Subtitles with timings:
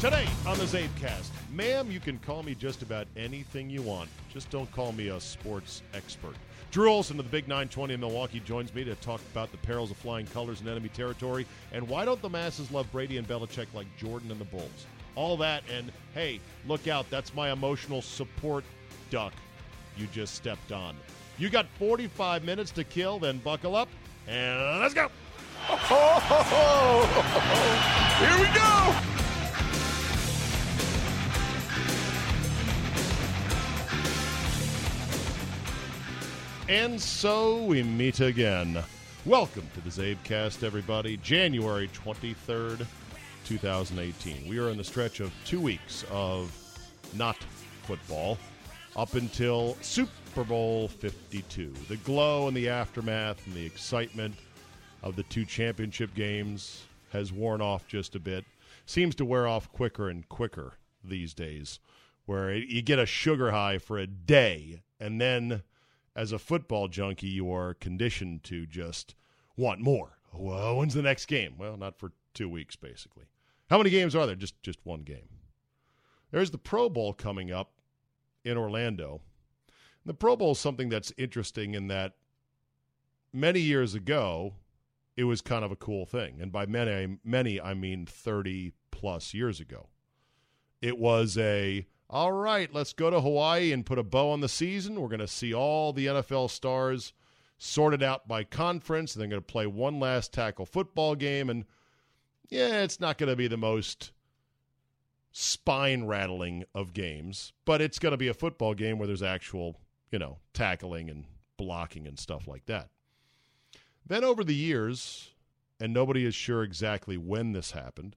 [0.00, 4.08] Today on the CzabeCast, ma'am, you can call me just about anything you want.
[4.32, 6.36] Just don't call me a sports expert.
[6.70, 9.90] Drew Olson of the Big 920 in Milwaukee joins me to talk about the perils
[9.90, 13.66] of flying colors in enemy territory and why don't the masses love Brady and Belichick
[13.74, 14.86] like Jordan and the Bulls.
[15.16, 18.64] All that, and hey, look out, that's my emotional support
[19.10, 19.34] duck
[19.98, 20.96] you just stepped on.
[21.36, 23.90] You got 45 minutes to kill, then buckle up
[24.26, 25.10] and let's go.
[28.18, 28.96] Here we go.
[36.70, 38.80] And so we meet again.
[39.26, 41.16] Welcome to the CzabeCast, everybody.
[41.16, 42.86] January 23rd,
[43.44, 44.48] 2018.
[44.48, 46.56] We are in the stretch of two weeks of
[47.12, 47.36] not
[47.82, 48.38] football
[48.94, 51.74] up until Super Bowl 52.
[51.88, 54.36] The glow and the aftermath and the excitement
[55.02, 58.44] of the two championship games has worn off just a bit.
[58.86, 61.80] Seems to wear off quicker and quicker these days,
[62.26, 65.64] where you get a sugar high for a day and then
[66.14, 69.14] as a football junkie, you are conditioned to just
[69.56, 70.18] want more.
[70.32, 71.54] Well, when's the next game?
[71.58, 73.24] Well, not for two weeks, basically.
[73.68, 74.36] How many games are there?
[74.36, 75.28] Just just one game.
[76.30, 77.72] There's the Pro Bowl coming up
[78.44, 79.20] in Orlando.
[80.06, 82.14] The Pro Bowl is something that's interesting in that
[83.32, 84.54] many years ago,
[85.16, 89.34] it was kind of a cool thing, and by many many I mean thirty plus
[89.34, 89.88] years ago.
[90.80, 94.48] It was a all right, let's go to Hawaii and put a bow on the
[94.48, 95.00] season.
[95.00, 97.12] We're going to see all the NFL stars
[97.56, 99.14] sorted out by conference.
[99.14, 101.48] And they're going to play one last tackle football game.
[101.48, 101.66] And
[102.48, 104.10] yeah, it's not going to be the most
[105.30, 109.76] spine rattling of games, but it's going to be a football game where there's actual,
[110.10, 112.88] you know, tackling and blocking and stuff like that.
[114.04, 115.30] Then over the years,
[115.78, 118.16] and nobody is sure exactly when this happened,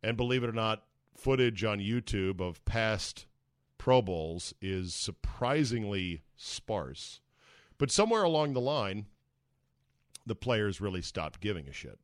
[0.00, 0.84] and believe it or not,
[1.16, 3.26] footage on YouTube of past
[3.82, 7.18] Pro Bowls is surprisingly sparse.
[7.78, 9.06] But somewhere along the line,
[10.24, 11.98] the players really stopped giving a shit.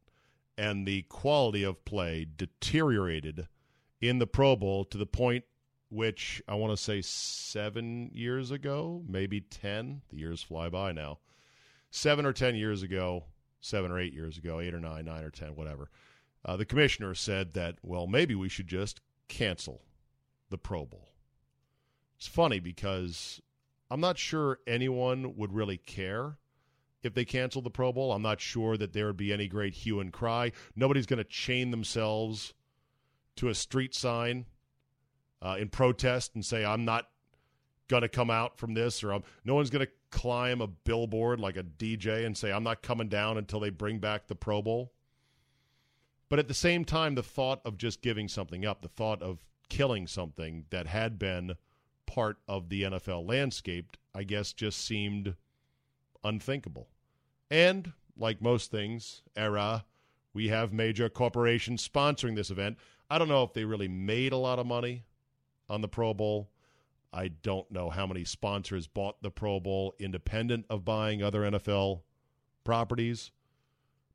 [0.56, 3.46] And the quality of play deteriorated
[4.00, 5.44] in the Pro Bowl to the point
[5.88, 10.02] which I want to say seven years ago, maybe 10.
[10.10, 11.20] The years fly by now.
[11.92, 13.26] Seven or 10 years ago,
[13.60, 15.92] seven or eight years ago, eight or nine, nine or 10, whatever,
[16.44, 19.82] uh, the commissioner said that, well, maybe we should just cancel
[20.50, 21.07] the Pro Bowl.
[22.18, 23.40] It's funny because
[23.90, 26.36] I'm not sure anyone would really care
[27.04, 28.12] if they canceled the Pro Bowl.
[28.12, 30.50] I'm not sure that there would be any great hue and cry.
[30.74, 32.54] Nobody's going to chain themselves
[33.36, 34.46] to a street sign
[35.40, 37.08] uh, in protest and say, I'm not
[37.86, 41.38] going to come out from this, or I'm, no one's going to climb a billboard
[41.38, 44.60] like a DJ and say, I'm not coming down until they bring back the Pro
[44.60, 44.92] Bowl.
[46.28, 49.38] But at the same time, the thought of just giving something up, the thought of
[49.68, 51.54] killing something that had been–
[52.08, 55.36] part of the NFL landscape, I guess, just seemed
[56.24, 56.88] unthinkable.
[57.50, 59.84] And like most things, era,
[60.32, 62.78] we have major corporations sponsoring this event.
[63.10, 65.04] I don't know if they really made a lot of money
[65.68, 66.50] on the Pro Bowl.
[67.12, 72.00] I don't know how many sponsors bought the Pro Bowl independent of buying other NFL
[72.64, 73.30] properties.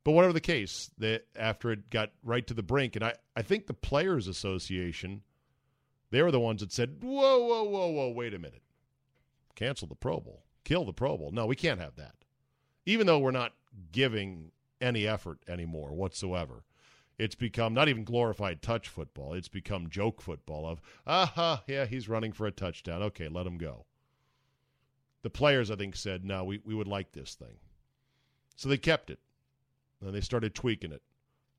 [0.04, 3.42] But whatever the case, that after it got right to the brink, and I, I
[3.42, 5.22] think the Players Association
[6.14, 8.62] they were the ones that said, whoa, whoa, whoa, whoa, wait a minute.
[9.56, 10.44] Cancel the Pro Bowl.
[10.64, 11.32] Kill the Pro Bowl.
[11.32, 12.14] No, we can't have that.
[12.86, 13.54] Even though we're not
[13.92, 16.66] giving any effort anymore whatsoever.
[17.18, 19.34] It's become not even glorified touch football.
[19.34, 23.02] It's become joke football of, aha, yeah, he's running for a touchdown.
[23.02, 23.88] Okay, let him go.
[25.24, 27.58] The players, I think, said, no, we, we would like this thing.
[28.56, 29.20] So they kept it.
[30.00, 31.02] And they started tweaking it.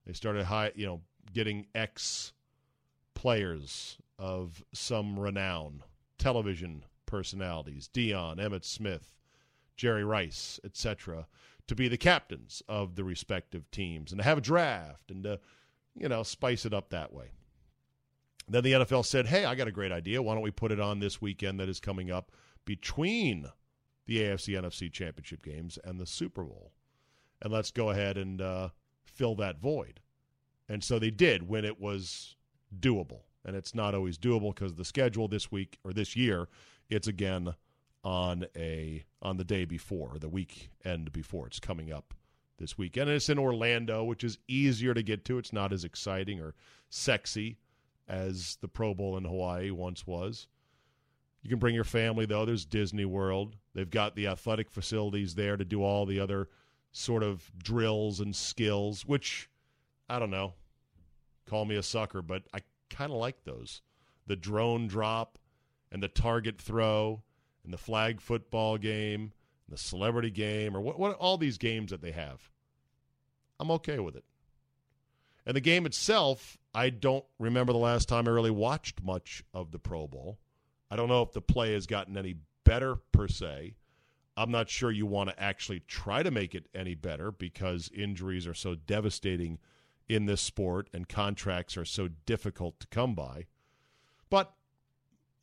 [0.07, 1.01] They started high, you know,
[1.33, 2.33] getting ex
[3.15, 5.83] players of some renown,
[6.19, 9.15] television personalities, Deion, Emmitt Smith,
[9.77, 11.27] Jerry Rice, etc.,
[11.67, 15.41] to be the captains of the respective teams and to have a draft and to,
[15.97, 17.31] you know, spice it up that way.
[18.49, 20.21] Then the NFL said, hey, I got a great idea.
[20.21, 22.33] Why don't we put it on this weekend that is coming up
[22.67, 23.47] between
[24.07, 26.73] the AFC NFC championship games and the Super Bowl?
[27.41, 28.69] And let's go ahead and uh,
[29.05, 30.01] fill that void.
[30.69, 32.37] And so they did when it was
[32.79, 36.49] doable and it's not always doable because the schedule this week or this year,
[36.89, 37.55] it's again
[38.03, 41.47] on a on the day before, the weekend before.
[41.47, 42.15] It's coming up
[42.59, 45.39] this weekend, and it's in Orlando, which is easier to get to.
[45.39, 46.55] It's not as exciting or
[46.89, 47.59] sexy
[48.07, 50.47] as the Pro Bowl in Hawaii once was.
[51.43, 52.45] You can bring your family though.
[52.45, 53.57] There's Disney World.
[53.75, 56.49] They've got the athletic facilities there to do all the other
[56.93, 59.51] sort of drills and skills, which
[60.09, 60.55] I don't know.
[61.47, 62.61] Call me a sucker, but I
[62.95, 63.83] kind of like those
[64.27, 65.39] the drone drop
[65.93, 67.23] and the target throw
[67.63, 69.33] and the flag football game
[69.67, 72.51] and the celebrity game or what, what all these games that they have.
[73.61, 74.25] I'm okay with it.
[75.47, 79.71] And the game itself, I don't remember the last time I really watched much of
[79.73, 80.39] the Pro Bowl.
[80.91, 83.77] I don't know if the play has gotten any better per se.
[84.37, 88.47] I'm not sure you want to actually try to make it any better because injuries
[88.47, 89.59] are so devastating
[90.09, 93.47] in this sport and contracts are so difficult to come by.
[94.31, 94.53] But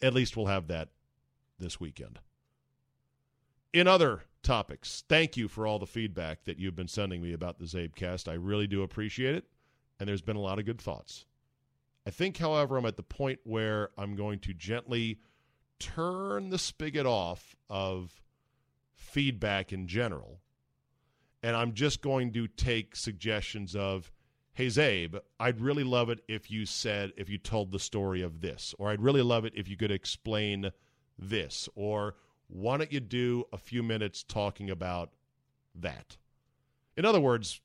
[0.01, 0.89] at least we'll have that
[1.59, 2.19] this weekend.
[3.73, 7.59] In other topics, thank you for all the feedback that you've been sending me about
[7.59, 8.27] the CzabeCast.
[8.27, 9.45] I really do appreciate it,
[9.99, 11.25] and there's been a lot of good thoughts.
[12.05, 15.19] I think, however, I'm at the point where I'm going to gently
[15.79, 18.21] turn the spigot off of
[18.95, 20.41] feedback in general,
[21.43, 24.11] and I'm just going to take suggestions of,
[24.53, 28.41] hey, Czabe, I'd really love it if you said, if you told the story of
[28.41, 30.71] this, or I'd really love it if you could explain
[31.17, 32.15] this, or
[32.47, 35.11] why don't you do a few minutes talking about
[35.73, 36.17] that?
[36.97, 37.61] In other words,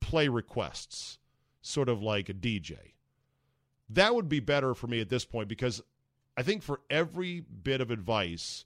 [0.00, 1.18] play requests,
[1.62, 2.76] sort of like a DJ.
[3.88, 5.80] That would be better for me at this point because
[6.36, 8.64] I think for every bit of advice,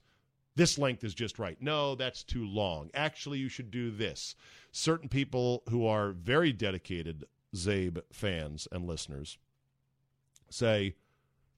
[0.56, 1.60] this length is just right.
[1.60, 2.90] No, that's too long.
[2.94, 4.34] Actually, you should do this.
[4.72, 9.38] Certain people who are very dedicated Czabe fans and listeners
[10.48, 10.94] say,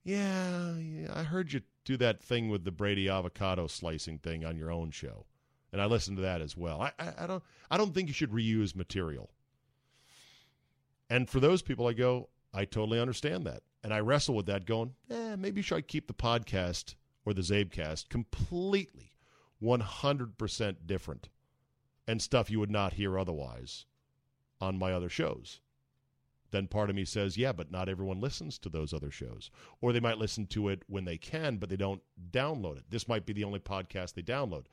[0.04, 0.74] yeah,
[1.12, 4.90] I heard you do that thing with the Brady avocado slicing thing on your own
[4.90, 5.26] show,
[5.72, 6.80] and I listened to that as well.
[6.80, 9.30] I, I, I don't I don't think you should reuse material.
[11.10, 14.64] And for those people, I go, I totally understand that, and I wrestle with that,
[14.64, 19.12] going, eh, maybe should I keep the podcast or the CzabeCast completely,
[19.60, 21.28] one hundred percent different,
[22.08, 23.84] and stuff you would not hear otherwise
[24.60, 25.60] on my other shows
[26.52, 29.50] then part of me says, yeah, but not everyone listens to those other shows.
[29.80, 32.84] Or they might listen to it when they can, but they don't download it.
[32.88, 34.66] This might be the only podcast they download.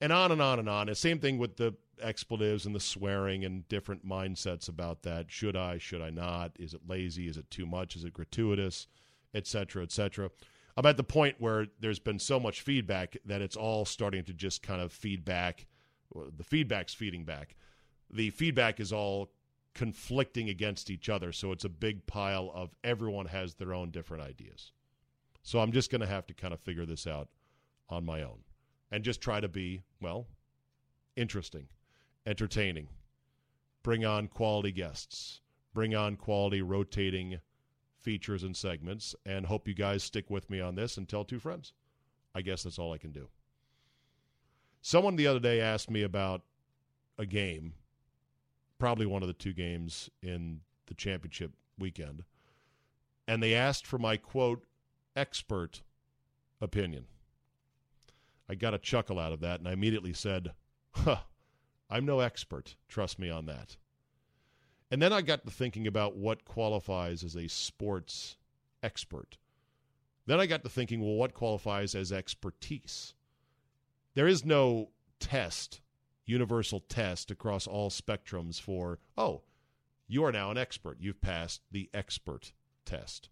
[0.00, 0.82] And on and on and on.
[0.82, 5.30] And the same thing with the expletives and the swearing and different mindsets about that.
[5.30, 5.78] Should I?
[5.78, 6.52] Should I not?
[6.58, 7.28] Is it lazy?
[7.28, 7.96] Is it too much?
[7.96, 8.86] Is it gratuitous?
[9.34, 10.30] Et cetera, et cetera.
[10.76, 14.32] I'm at the point where there's been so much feedback that it's all starting to
[14.32, 15.66] just kind of feedback.
[16.14, 17.56] The feedback's feeding back.
[18.10, 19.32] The feedback is all
[19.78, 21.30] conflicting against each other.
[21.30, 24.72] So it's a big pile of everyone has their own different ideas.
[25.44, 27.28] So I'm just going to have to kind of figure this out
[27.88, 28.40] on my own
[28.90, 30.26] and just try to be, well,
[31.14, 31.68] interesting,
[32.26, 32.88] entertaining,
[33.84, 35.42] bring on quality guests,
[35.72, 37.38] bring on quality rotating
[37.96, 41.38] features and segments, and hope you guys stick with me on this and tell two
[41.38, 41.72] friends.
[42.34, 43.28] I guess that's all I can do.
[44.82, 46.42] Someone the other day asked me about
[47.16, 47.74] a game
[48.78, 52.24] probably one of the two games in the championship weekend.
[53.26, 54.64] And they asked for my quote,
[55.14, 55.82] expert
[56.60, 57.06] opinion.
[58.48, 60.52] I got a chuckle out of that, and I immediately said,
[60.92, 61.18] huh,
[61.90, 62.76] I'm no expert.
[62.88, 63.76] Trust me on that.
[64.90, 68.36] And then I got to thinking about what qualifies as a sports
[68.82, 69.36] expert.
[70.26, 73.14] Then I got to thinking, well, what qualifies as expertise?
[74.14, 74.90] There is no
[75.20, 75.80] test
[76.28, 79.42] universal test across all spectrums for, oh,
[80.06, 80.98] you are now an expert.
[81.00, 82.52] You've passed the expert
[82.84, 83.28] test.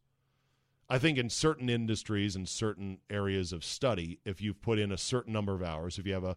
[0.88, 4.98] I think in certain industries and certain areas of study, if you've put in a
[4.98, 6.36] certain number of hours, if you have a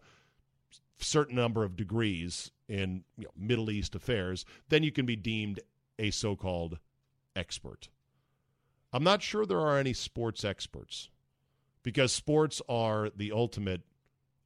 [0.97, 5.59] certain number of degrees in you know, Middle East affairs, then you can be deemed
[5.99, 6.79] a so called
[7.35, 7.89] expert.
[8.91, 11.09] I'm not sure there are any sports experts
[11.83, 13.81] because sports are the ultimate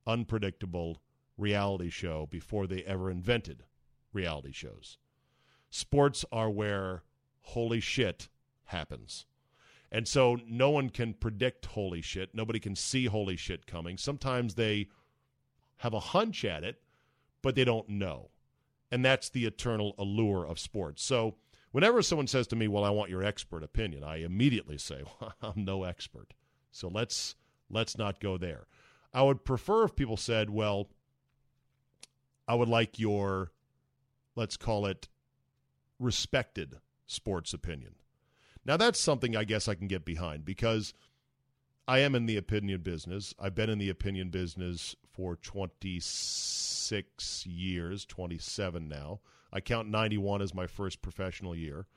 [0.05, 1.01] unpredictable
[1.37, 3.63] reality show before they ever invented
[4.11, 4.97] reality shows.
[5.69, 7.03] Sports are where
[7.41, 8.29] holy shit
[8.65, 9.25] happens.
[9.91, 12.33] And so no one can predict holy shit.
[12.33, 13.97] Nobody can see holy shit coming.
[13.97, 14.87] Sometimes they
[15.77, 16.81] have a hunch at it,
[17.41, 18.29] but they don't know.
[18.91, 21.03] And that's the eternal allure of sports.
[21.03, 21.35] So
[21.71, 25.33] whenever someone says to me, "Well, I want your expert opinion," I immediately say, well,
[25.41, 26.33] "I'm no expert."
[26.71, 27.35] So let's
[27.69, 28.67] let's not go there.
[29.13, 30.89] I would prefer if people said, "Well,
[32.47, 33.51] I would like your,
[34.35, 35.07] let's call it,
[35.99, 36.75] respected
[37.07, 37.95] sports opinion.
[38.65, 40.93] Now, that's something I guess I can get behind because
[41.87, 43.33] I am in the opinion business.
[43.39, 49.19] I've been in the opinion business for 26 years, 27 now.
[49.51, 51.87] I count 91 as my first professional year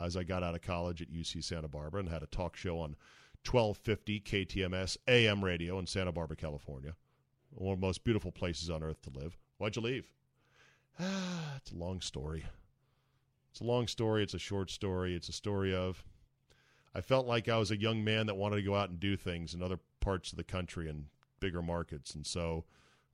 [0.00, 2.78] as I got out of college at UC Santa Barbara and had a talk show
[2.78, 2.96] on
[3.50, 6.94] 1250 KTMS AM radio in Santa Barbara, California.
[7.50, 9.36] One of the most beautiful places on earth to live.
[9.60, 10.10] Why'd you leave?
[10.98, 12.46] Ah, it's a long story.
[13.50, 14.22] It's a long story.
[14.22, 15.14] It's a short story.
[15.14, 16.02] It's a story of.
[16.94, 19.18] I felt like I was a young man that wanted to go out and do
[19.18, 21.04] things in other parts of the country and
[21.40, 22.14] bigger markets.
[22.14, 22.64] And so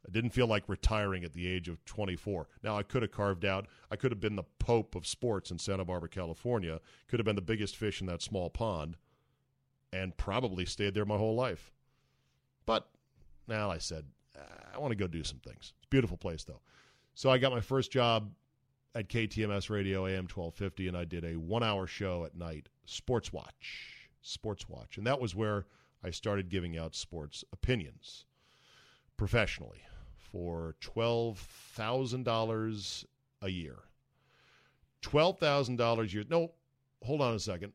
[0.06, 2.46] I didn't feel like retiring at the age of 24.
[2.62, 5.58] Now, I could have carved out, I could have been the pope of sports in
[5.58, 8.96] Santa Barbara, California, could have been the biggest fish in that small pond,
[9.92, 11.72] and probably stayed there my whole life.
[12.66, 12.88] But
[13.48, 14.06] now I said,
[14.76, 15.72] I want to go do some things.
[15.78, 16.60] It's a beautiful place, though.
[17.14, 18.30] So I got my first job
[18.94, 23.32] at KTMS Radio AM 1250, and I did a one hour show at night, Sports
[23.32, 24.08] Watch.
[24.20, 24.98] Sports Watch.
[24.98, 25.66] And that was where
[26.04, 28.26] I started giving out sports opinions
[29.16, 29.82] professionally
[30.16, 33.04] for $12,000
[33.42, 33.76] a year.
[35.02, 36.24] $12,000 a year.
[36.28, 36.52] No,
[37.02, 37.72] hold on a second.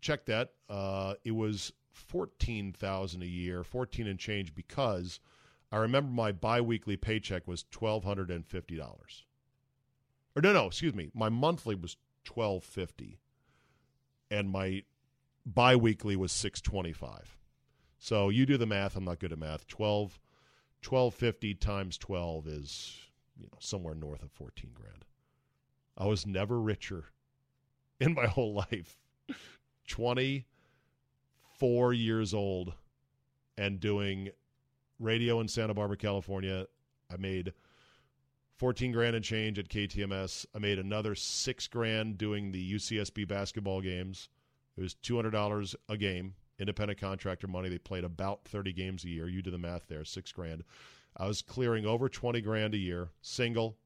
[0.00, 0.52] Check that.
[0.68, 5.20] Uh, it was 14000 a year, 14 and change because
[5.72, 9.24] I remember my biweekly paycheck was $1250.
[10.36, 11.10] Or no, no, excuse me.
[11.14, 11.96] My monthly was
[12.26, 13.18] 1250
[14.30, 14.82] and my
[15.46, 17.36] biweekly was 625.
[17.98, 19.66] So you do the math, I'm not good at math.
[19.66, 20.20] 12
[20.82, 22.96] 1250 times 12 is
[23.36, 25.04] you know somewhere north of 14 grand.
[25.98, 27.04] I was never richer
[28.00, 28.96] in my whole life.
[29.88, 32.72] 24 years old
[33.58, 34.30] and doing
[35.00, 36.66] radio in Santa Barbara, California.
[37.12, 37.52] I made
[38.58, 40.46] 14 grand and change at KTMS.
[40.54, 44.28] I made another 6 grand doing the UCSB basketball games.
[44.76, 47.68] It was $200 a game independent contractor money.
[47.68, 49.28] They played about 30 games a year.
[49.28, 50.62] You do the math there, six grand.
[51.16, 53.76] I was clearing over 20 grand a year, single,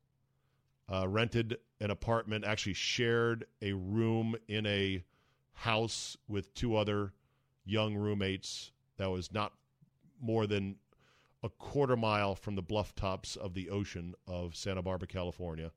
[0.92, 5.04] uh, rented an apartment, actually shared a room in a
[5.54, 7.12] house with two other
[7.64, 9.52] young roommates that was not
[10.21, 10.76] more than
[11.45, 15.73] a quarter mile from the bluff tops of the ocean of Santa Barbara, California.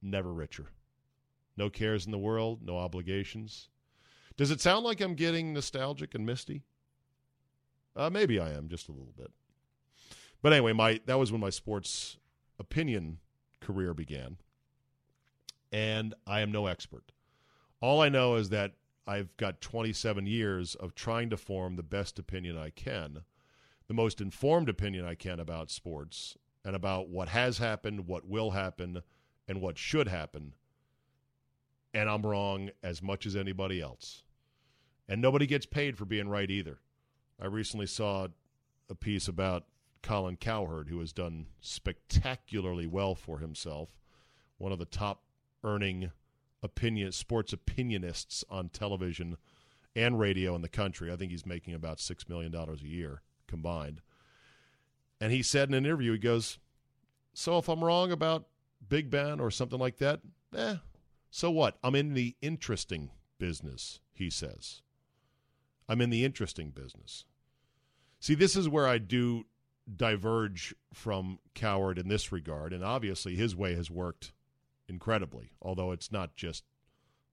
[0.00, 0.66] Never richer.
[1.56, 3.68] No cares in the world, no obligations.
[4.36, 6.62] Does it sound like I'm getting nostalgic and misty?
[7.96, 9.32] Uh, maybe I am, just a little bit.
[10.40, 12.16] But anyway, my that was when my sports
[12.60, 13.18] opinion
[13.60, 14.36] career began,
[15.72, 17.10] and I am no expert.
[17.80, 22.18] All I know is that I've got 27 years of trying to form the best
[22.20, 23.24] opinion I can,
[23.90, 28.52] the most informed opinion I can about sports and about what has happened, what will
[28.52, 29.02] happen,
[29.48, 30.52] and what should happen.
[31.92, 34.22] And I'm wrong as much as anybody else.
[35.08, 36.78] And nobody gets paid for being right either.
[37.42, 38.28] I recently saw
[38.88, 39.64] a piece about
[40.04, 43.98] Colin Cowherd, who has done spectacularly well for himself,
[44.56, 45.24] one of the top
[45.64, 46.12] earning
[46.62, 49.36] opinion sports opinionists on television
[49.96, 51.10] and radio in the country.
[51.10, 54.00] I think he's making about six million dollars a year combined.
[55.20, 56.58] And he said in an interview, he goes,
[57.34, 58.48] "So if I'm wrong about
[58.88, 60.22] Big Ben or something like that,
[60.54, 60.76] eh,
[61.30, 61.78] so what?
[61.84, 64.80] I'm in the interesting business," he says.
[65.88, 67.24] I'm in the interesting business.
[68.20, 69.46] See, this is where I do
[69.96, 74.32] diverge from Cowherd in this regard, and obviously his way has worked
[74.88, 76.64] incredibly, although it's not just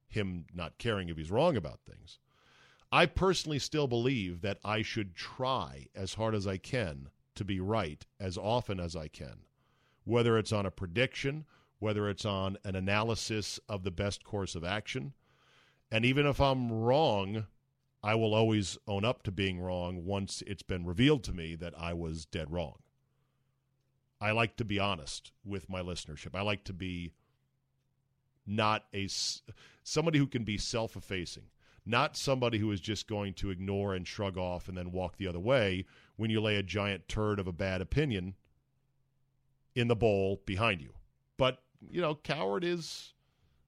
[0.07, 2.19] him not caring if he's wrong about things.
[2.97, 7.59] I personally still believe that I should try as hard as I can to be
[7.59, 9.41] right as often as I can,
[10.03, 11.45] whether it's on a prediction,
[11.77, 15.13] whether it's on an analysis of the best course of action.
[15.91, 17.45] And even if I'm wrong,
[18.01, 21.75] I will always own up to being wrong once it's been revealed to me that
[21.77, 22.79] I was dead wrong.
[24.19, 26.33] I like to be honest with my listenership.
[26.33, 27.11] I like to be
[28.47, 29.07] not a
[29.83, 31.43] somebody who can be self-effacing,
[31.87, 35.27] not somebody who is just going to ignore and shrug off and then walk the
[35.27, 38.35] other way when you lay a giant turd of a bad opinion
[39.75, 40.93] in the bowl behind you.
[41.37, 43.13] But, you know, Cowherd is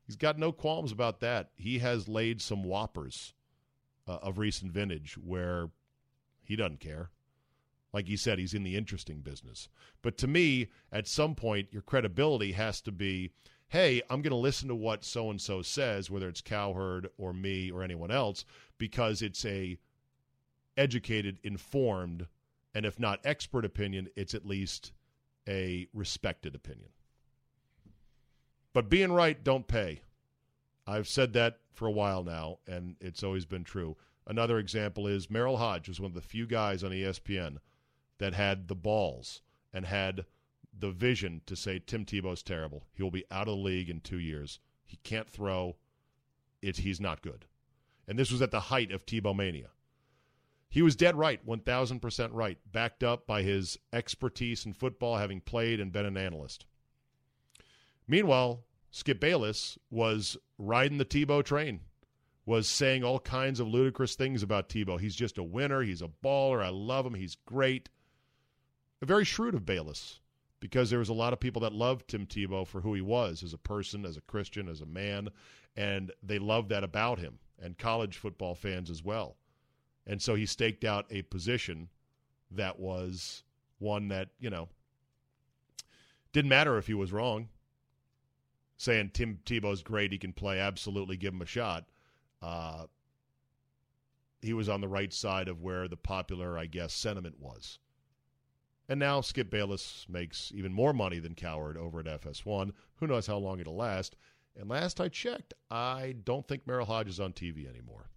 [0.05, 1.51] he's got no qualms about that.
[1.55, 3.33] He has laid some whoppers
[4.07, 5.69] uh, of recent vintage where
[6.43, 7.11] he doesn't care.
[7.93, 9.69] Like he said, he's in the interesting business.
[10.01, 13.31] But to me, at some point, your credibility has to be
[13.69, 17.33] hey, I'm going to listen to what so and so says, whether it's Cowherd or
[17.33, 18.43] me or anyone else,
[18.77, 19.77] because it's a
[20.75, 22.27] educated, informed,
[22.73, 24.91] and if not expert opinion, it's at least
[25.47, 26.89] a respected opinion.
[28.73, 30.01] But being right don't pay.
[30.87, 33.97] I've said that for a while now, and it's always been true.
[34.25, 37.57] Another example is Merril Hoge was one of the few guys on ESPN
[38.17, 39.41] that had the balls
[39.73, 40.25] and had
[40.79, 42.85] the vision to say Tim Tebow's terrible.
[42.93, 44.59] He will be out of the league in two years.
[44.85, 45.75] He can't throw.
[46.61, 47.45] It, he's not good.
[48.07, 49.69] And this was at the height of Tebow mania.
[50.69, 55.79] He was dead right, 1,000% right, backed up by his expertise in football, having played
[55.79, 56.65] and been an analyst.
[58.07, 61.81] Meanwhile, Skip Bayless was riding the Tebow train,
[62.45, 64.99] was saying all kinds of ludicrous things about Tebow.
[64.99, 65.81] He's just a winner.
[65.81, 66.63] He's a baller.
[66.63, 67.15] I love him.
[67.15, 67.89] He's great.
[69.01, 70.19] A very shrewd of Bayless
[70.59, 73.43] because there was a lot of people that loved Tim Tebow for who he was
[73.43, 75.29] as a person, as a Christian, as a man,
[75.75, 79.37] and they loved that about him, and college football fans as well.
[80.05, 81.89] And so he staked out a position
[82.51, 83.43] that was
[83.77, 84.67] one that, you know,
[86.33, 87.49] didn't matter if he was wrong.
[88.77, 91.85] Saying Tim Tebow's great, he can play, absolutely give him a shot.
[92.41, 92.85] Uh,
[94.41, 97.79] he was on the right side of where the popular, I guess, sentiment was.
[98.89, 102.71] And now Skip Bayless makes even more money than Cowherd over at FS1.
[102.95, 104.15] Who knows how long it'll last?
[104.59, 108.09] And last I checked, I don't think Merril Hoge is on TV anymore.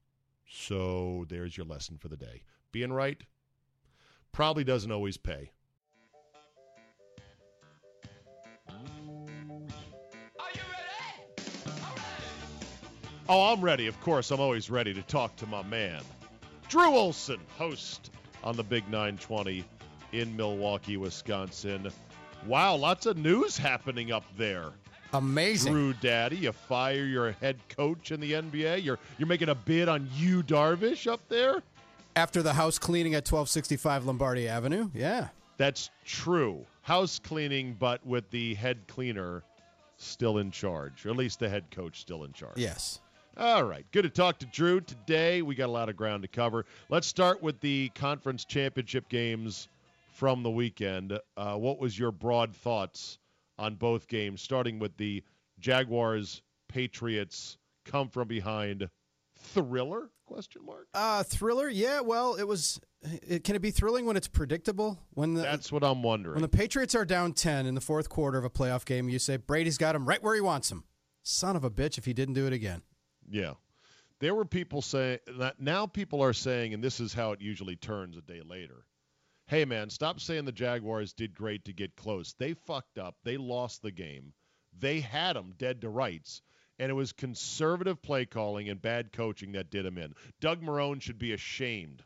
[0.48, 2.42] So there's your lesson for the day.
[2.72, 3.22] Being right
[4.32, 5.50] probably doesn't always pay.
[13.28, 13.86] Oh, I'm ready.
[13.86, 16.02] Of course, I'm always ready to talk to my man,
[16.68, 18.10] Drew Olson, host
[18.42, 19.64] on the Big 920
[20.12, 21.90] in Milwaukee, Wisconsin.
[22.46, 24.70] Wow, lots of news happening up there.
[25.14, 25.72] Amazing.
[25.72, 28.82] Drew Daddy, you fire your head coach in the NBA.
[28.82, 31.62] You're you're making a bid on Yu Darvish up there.
[32.16, 35.28] After the house cleaning at 1265 Lombardi Avenue, yeah.
[35.58, 36.64] That's true.
[36.82, 39.44] House cleaning, but with the head cleaner
[39.96, 42.56] still in charge, or at least the head coach still in charge.
[42.56, 43.00] Yes.
[43.36, 43.86] All right.
[43.92, 45.40] Good to talk to Drew today.
[45.42, 46.66] We got a lot of ground to cover.
[46.90, 49.68] Let's start with the conference championship games
[50.22, 51.18] from the weekend.
[51.36, 53.18] Uh, what was your broad thoughts
[53.58, 55.20] on both games, starting with the
[55.58, 58.88] Jaguars Patriots come from behind
[59.36, 60.10] thriller?
[60.24, 60.86] Question mark.
[60.94, 61.68] Uh, thriller?
[61.68, 62.02] Yeah.
[62.02, 62.80] Well, it was.
[63.02, 65.00] It, can it be thrilling when it's predictable?
[65.10, 66.36] When the, that's what I'm wondering.
[66.36, 69.18] When the Patriots are down ten in the fourth quarter of a playoff game, you
[69.18, 70.84] say Brady's got him right where he wants him.
[71.24, 71.98] Son of a bitch!
[71.98, 72.82] If he didn't do it again.
[73.28, 73.54] Yeah.
[74.20, 77.74] There were people saying that now people are saying, and this is how it usually
[77.74, 78.84] turns a day later.
[79.52, 82.32] Hey man, stop saying the Jaguars did great to get close.
[82.32, 83.16] They fucked up.
[83.22, 84.32] They lost the game.
[84.78, 86.40] They had them dead to rights.
[86.78, 90.14] And it was conservative play calling and bad coaching that did them in.
[90.40, 92.02] Doug Marrone should be ashamed.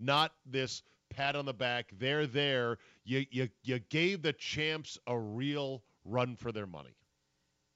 [0.00, 1.92] Not this pat on the back.
[1.96, 2.78] They're there.
[3.04, 6.96] You you you gave the champs a real run for their money.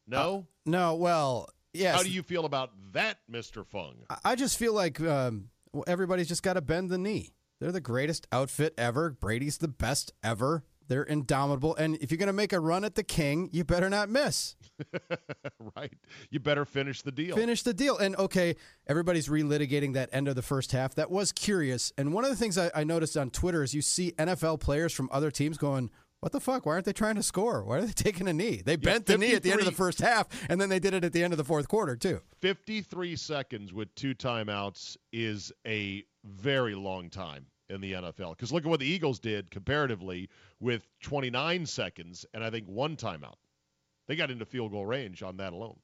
[0.08, 0.38] No?
[0.38, 1.94] Uh, no, well, Yes.
[1.94, 3.64] How do you feel about that, Mr.
[3.64, 3.94] Fung?
[4.24, 5.50] I just feel like um,
[5.86, 7.32] everybody's just got to bend the knee.
[7.60, 9.10] They're the greatest outfit ever.
[9.10, 10.64] Brady's the best ever.
[10.88, 11.74] They're indomitable.
[11.76, 14.54] And if you're going to make a run at the king, you better not miss.
[15.76, 15.94] right.
[16.30, 17.36] You better finish the deal.
[17.36, 17.96] Finish the deal.
[17.96, 20.94] And okay, everybody's relitigating that end of the first half.
[20.96, 21.92] That was curious.
[21.96, 24.92] And one of the things I, I noticed on Twitter is you see NFL players
[24.92, 25.90] from other teams going,
[26.24, 26.64] what the fuck?
[26.64, 27.62] Why aren't they trying to score?
[27.62, 28.62] Why are they taking a knee?
[28.64, 30.94] They bent the knee at the end of the first half, and then they did
[30.94, 32.22] it at the end of the fourth quarter, too.
[32.40, 38.30] 53 seconds with two timeouts is a very long time in the NFL.
[38.30, 42.96] Because look at what the Eagles did comparatively with 29 seconds and I think one
[42.96, 43.34] timeout.
[44.06, 45.76] They got into field goal range on that alone.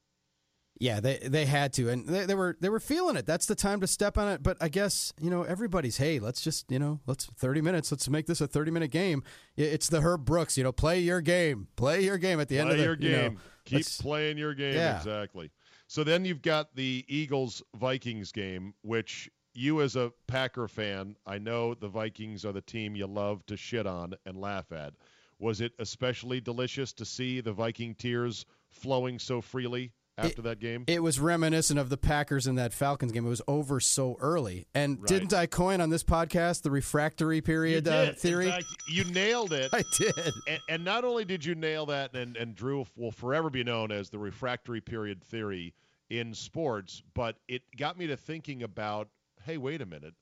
[0.81, 3.27] Yeah, they they had to, and they, they, were they were feeling it.
[3.27, 4.43] That's the time to step on it.
[4.43, 7.93] But I guess you know everybody's hey, let's just you know let's thirty minutes.
[7.93, 9.23] Let's make this a thirty minute game.
[9.59, 12.63] It's the Herb Brooks, you know, play your game, play your game at the play
[12.63, 13.11] end of the your game.
[13.11, 14.97] You know, Keep playing your game yeah.
[14.97, 15.51] exactly.
[15.87, 21.39] So then you've got the Eagles Vikings game, which you as a Packer fan, I
[21.39, 24.95] know the Vikings are the team you love to shit on and laugh at.
[25.39, 30.61] Was it especially delicious to see the Viking tears flowing so freely after it, that
[30.61, 30.85] game?
[30.87, 33.27] It was reminiscent of the Packers in that Falcons game.
[33.27, 34.67] It was over so early.
[34.75, 35.07] And right.
[35.07, 38.51] didn't I coin on this podcast the refractory period uh, theory?
[38.51, 39.71] Fact, you nailed it.
[39.73, 40.33] I did.
[40.49, 43.93] And, and, not only did you nail that, and, and Drew will forever be known
[43.93, 45.75] as the refractory period theory
[46.09, 49.09] in sports, but it got me to thinking about
[49.45, 50.15] hey, wait a minute.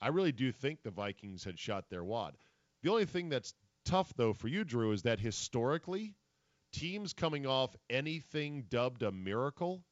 [0.00, 2.36] I really do think the Vikings had shot their wad.
[2.82, 6.14] The only thing that's tough, though, for you, Drew, is that historically–
[6.72, 9.82] teams coming off anything dubbed a miracle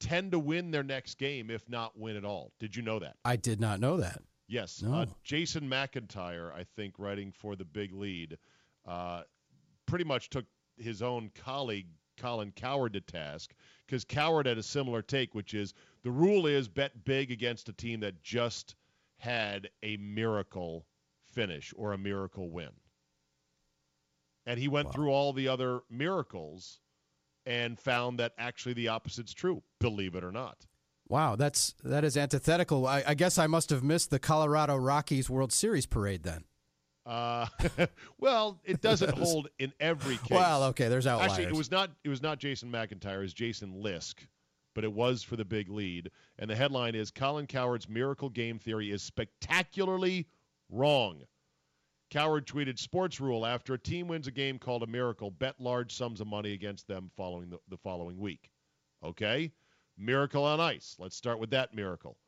[0.00, 2.52] tend to win their next game, if not win at all.
[2.58, 3.16] Did you know that?
[3.24, 4.22] I did not know that.
[4.48, 4.82] Yes.
[4.82, 4.94] No.
[4.94, 8.38] Uh, Jason McIntyre, I think, writing for the Big Lead,
[8.86, 9.22] uh,
[9.86, 11.86] pretty much took his own colleague
[12.16, 13.54] Colin Cowherd, to task
[13.86, 17.72] because Cowherd had a similar take, which is the rule is bet big against a
[17.72, 18.74] team that just
[19.16, 20.86] had a miracle
[21.32, 22.70] finish or a miracle win
[24.46, 24.92] and he went wow.
[24.92, 26.80] through all the other miracles
[27.46, 30.66] and found that actually the opposite's true believe it or not
[31.08, 35.30] wow that's that is antithetical i, I guess i must have missed the colorado rockies
[35.30, 36.44] world series parade then
[37.06, 37.46] uh,
[38.18, 40.30] well, it doesn't hold in every case.
[40.30, 41.32] Well, okay, there's outliers.
[41.32, 41.90] Actually, it was not.
[42.04, 43.16] It was not Jason McIntyre.
[43.16, 44.26] It was Jason Lisk,
[44.74, 46.10] but it was for the big lead.
[46.38, 50.26] And the headline is Colin Cowherd's miracle game theory is spectacularly
[50.70, 51.22] wrong.
[52.10, 55.94] Cowherd tweeted sports rule after a team wins a game called a miracle, bet large
[55.94, 58.50] sums of money against them following the, the following week.
[59.04, 59.52] Okay?
[59.96, 60.96] Miracle on ice.
[60.98, 62.18] Let's start with that miracle.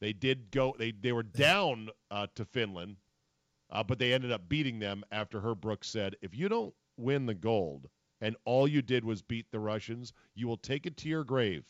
[0.00, 2.96] They did go they they were down uh, to Finland,
[3.70, 7.26] uh, but they ended up beating them after Herb Brooks said, "If you don't win
[7.26, 7.88] the gold
[8.20, 11.64] and all you did was beat the Russians, you will take it to your grave."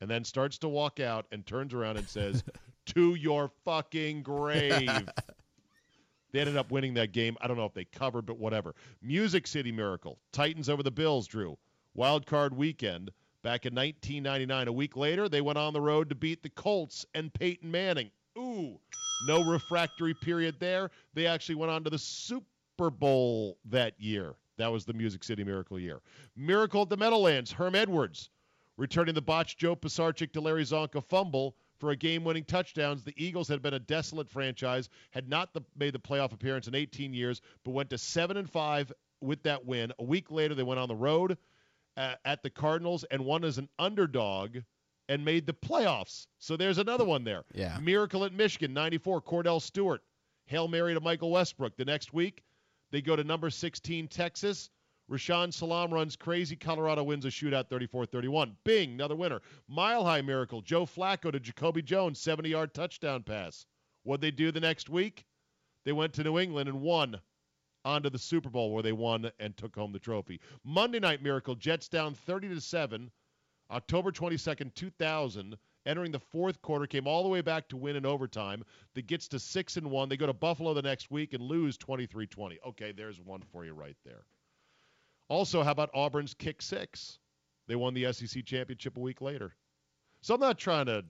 [0.00, 2.44] And then starts to walk out and turns around and says,
[2.94, 5.08] "To your fucking grave."
[6.32, 7.36] They ended up winning that game.
[7.40, 8.74] I don't know if they covered, but whatever.
[9.02, 10.18] Music City Miracle.
[10.32, 11.56] Titans over the Bills, Drew.
[11.94, 13.10] Wild card weekend
[13.42, 14.68] back in 1999.
[14.68, 18.10] A week later, they went on the road to beat the Colts and Peyton Manning.
[18.36, 18.78] Ooh,
[19.26, 20.90] no refractory period there.
[21.14, 24.34] They actually went on to the Super Bowl that year.
[24.58, 26.00] That was the Music City Miracle year.
[26.36, 27.50] Miracle at the Meadowlands.
[27.50, 28.30] Herm Edwards
[28.76, 33.02] returning the botched Joe Pisarcik to Larry Csonka fumble for a game-winning touchdowns.
[33.02, 36.74] The Eagles had been a desolate franchise, had not the, made the playoff appearance in
[36.74, 39.92] 18 years, but went to seven and five with that win.
[39.98, 41.36] A week later, they went on the road
[41.96, 44.58] uh, at the Cardinals and won as an underdog
[45.08, 46.26] and made the playoffs.
[46.38, 47.44] So there's another one there.
[47.54, 47.78] Yeah.
[47.80, 50.02] Miracle at Michigan, 94, Kordell Stewart.
[50.46, 51.76] Hail Mary to Michael Westbrook.
[51.76, 52.42] The next week,
[52.90, 54.70] they go to number 16, Texas.
[55.10, 56.54] Rashaan Salaam runs crazy.
[56.54, 58.56] Colorado wins a shootout 34 31.
[58.64, 59.40] Bing, another winner.
[59.66, 60.60] Mile high miracle.
[60.60, 63.64] Joe Flacco to Jacoby Jones, 70 yard touchdown pass.
[64.02, 65.24] What'd they do the next week?
[65.84, 67.20] They went to New England and won
[67.84, 70.40] onto the Super Bowl where they won and took home the trophy.
[70.62, 71.54] Monday night miracle.
[71.54, 73.10] Jets down 30 to 7.
[73.70, 75.56] October 22nd, 2000.
[75.86, 78.62] Entering the fourth quarter, came all the way back to win in overtime.
[78.94, 80.10] That gets to six and one.
[80.10, 82.58] They go to Buffalo the next week and lose 23-20.
[82.66, 84.24] Okay, there's one for you right there.
[85.28, 87.18] Also, how about Auburn's kick six?
[87.66, 89.54] They won the SEC championship a week later.
[90.22, 91.04] So I'm not trying to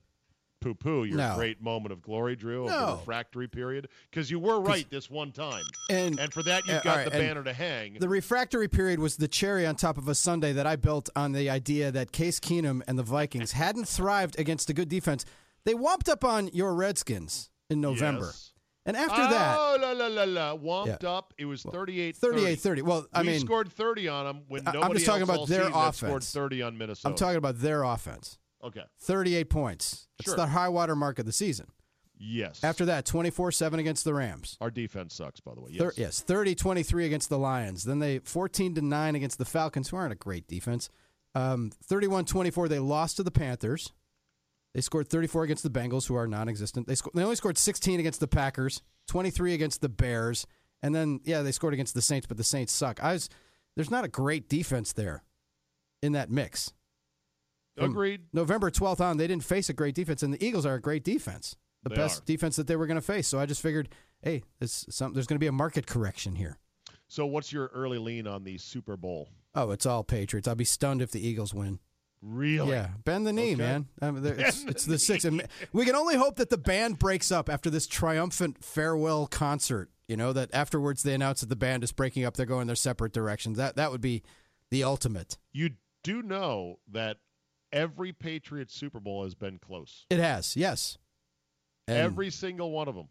[0.61, 1.35] poo poo your No.
[1.37, 5.31] great moment of glory, Drew, of the refractory period, because you were right this one
[5.31, 5.63] time.
[5.89, 7.93] And, And for that, you've Uh, got right, the banner to hang.
[7.93, 11.31] the refractory period was the cherry on top of a Sunday that I built on
[11.31, 15.23] the idea that Case Keenum and the Vikings hadn't thrived against a good defense.
[15.63, 18.25] They whomped up on your Redskins in November.
[18.25, 18.51] Yes.
[18.89, 20.57] And after that, Oh, la, la, la, la.
[20.57, 21.09] Womped Yeah.
[21.11, 21.33] up.
[21.37, 22.81] It was 38 38 30.
[22.81, 25.69] Well, I we mean, scored 30 on them when I- I'm just talking about their
[25.69, 26.31] had scored offense.
[26.31, 27.09] 30 on Minnesota.
[27.09, 28.37] I'm talking about their offense.
[28.63, 28.83] Okay.
[28.99, 30.07] 38 points.
[30.19, 30.35] It's Sure.
[30.35, 31.67] the high water mark of the season.
[32.17, 32.63] Yes.
[32.63, 34.57] After that, 24 7 against the Rams.
[34.59, 35.69] Our defense sucks, by the way.
[35.71, 35.79] Yes.
[35.81, 37.83] Thir- yes, 30 23 against the Lions.
[37.83, 40.89] Then they 14 to 9 against the Falcons, who aren't a great defense.
[41.35, 43.93] Um, 31 24, they lost to the Panthers.
[44.73, 46.87] They scored 34 against the Bengals, who are non existent.
[46.87, 50.45] They, sco- they only scored 16 against the Packers, 23 against the Bears.
[50.81, 53.03] And then, yeah, they scored against the Saints, but the Saints suck.
[53.03, 53.29] I was,
[53.75, 55.23] there's not a great defense there
[56.01, 56.73] in that mix.
[57.77, 58.21] From Agreed.
[58.33, 61.03] November 12th on, they didn't face a great defense, and the Eagles are a great
[61.03, 62.25] defense, the They best are.
[62.25, 63.27] defense that they were going to face.
[63.27, 63.89] So I just figured,
[64.21, 66.57] hey, this some, there's going to be a market correction here.
[67.07, 69.29] So, what's your early lean on the Super Bowl?
[69.55, 70.47] Oh, it's all Patriots.
[70.47, 71.79] I'll be stunned if the Eagles win.
[72.21, 72.71] Really?
[72.71, 73.61] Yeah, bend the knee, Okay.
[73.61, 73.87] man.
[74.01, 75.23] I mean, it's, it's the six.
[75.25, 79.89] And we can only hope that the band breaks up after this triumphant farewell concert.
[80.07, 82.35] You know that afterwards they announce that the band is breaking up.
[82.35, 83.57] They're going their separate directions.
[83.57, 84.23] That that would be
[84.71, 85.37] the ultimate.
[85.53, 85.71] You
[86.03, 87.17] do know that
[87.71, 90.05] every Patriots Super Bowl has been close.
[90.09, 90.97] It has, yes.
[91.87, 93.07] And every single one of them.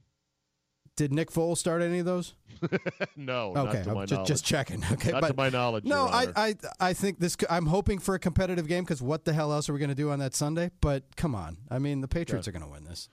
[0.99, 2.35] Did Nick Foles start any of those?
[3.17, 4.27] no, Okay, not to my I'm knowledge.
[4.29, 4.85] just checking.
[4.93, 5.85] Okay, not but to my knowledge.
[5.85, 6.27] no, I.
[6.37, 7.37] I I think this.
[7.49, 9.95] I'm hoping for a competitive game because what the hell else are we going to
[9.95, 10.73] do on that Sunday?
[10.81, 13.09] But come on, I mean the Patriots are going to win this.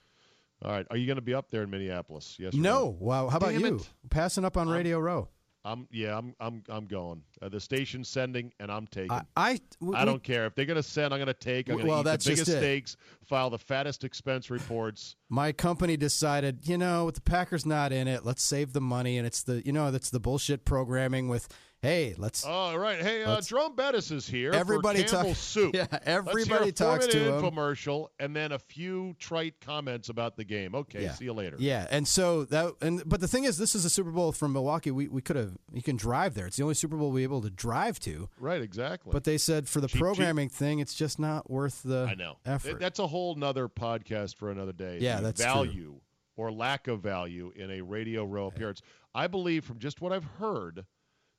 [0.64, 0.88] All right.
[0.90, 2.38] Are you going to be up there in Minneapolis?
[2.40, 2.56] Yes.
[2.56, 3.30] or No, wow.
[3.30, 3.76] How about you?
[3.76, 3.90] it.
[4.10, 5.30] Passing up on Radio Row.
[5.66, 5.88] I'm.
[5.92, 6.18] Yeah.
[6.18, 6.34] I'm.
[6.40, 6.64] I'm.
[6.70, 7.22] I'm going.
[7.42, 9.12] Uh, the station's sending, and I'm taking.
[9.12, 11.14] I I, we- I don't care if they're going to send.
[11.14, 11.68] I'm going to take.
[11.68, 12.62] I'm going to Well, eat that's the biggest just it.
[12.62, 15.16] steaks, file the fattest expense reports.
[15.28, 19.18] my company decided, you know, with the Packers not in it, let's save the money,
[19.18, 21.48] and it's the you know that's the bullshit programming with,
[21.86, 23.02] hey, let's All right.
[23.02, 24.52] Hey, uh, Jerome Bettis is here.
[24.52, 25.76] Everybody for talk- soup.
[25.76, 27.42] yeah, everybody talks to him.
[27.42, 30.76] infomercial and then a few trite comments about the game.
[30.76, 31.04] Okay.
[31.04, 31.14] Yeah.
[31.14, 31.56] See you later.
[31.60, 34.54] Yeah, and so that and but the thing is, this is a Super Bowl from
[34.54, 34.92] Milwaukee.
[34.92, 36.48] We we could have you can drive there.
[36.48, 38.30] It's the only Super Bowl we able to drive to.
[38.40, 38.62] Right.
[38.62, 39.12] Exactly.
[39.14, 40.02] But they said for the Cheap, cheap.
[40.02, 42.38] programming thing, it's just not worth the I know.
[42.46, 42.80] effort.
[42.80, 44.98] That's a whole nother podcast for another day.
[45.02, 45.52] Yeah, The that's true.
[45.54, 45.96] value
[46.38, 48.82] or lack of value in a radio row appearance.
[49.14, 50.86] I believe from just what I've heard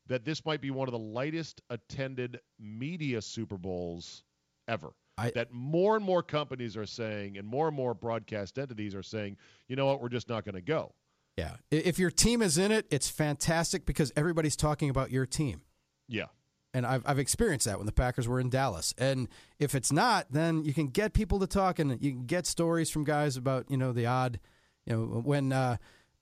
[0.08, 4.22] that this might be one of the lightest attended media Super Bowls
[4.68, 4.92] ever.
[5.18, 9.02] I- that more and more companies are saying and more and more broadcast entities are
[9.02, 9.36] saying,
[9.68, 10.94] you know what, we're just not going to go.
[11.38, 15.62] yeah, if your team is in it, it's fantastic because everybody's talking about your team.
[16.08, 16.26] Yeah.
[16.74, 18.94] and I've I've experienced that when the Packers were in Dallas.
[18.98, 22.46] And if it's not, then you can get people to talk, and you can get
[22.46, 24.38] stories from guys about you know the odd,
[24.84, 25.52] you know when.
[25.52, 25.76] Uh,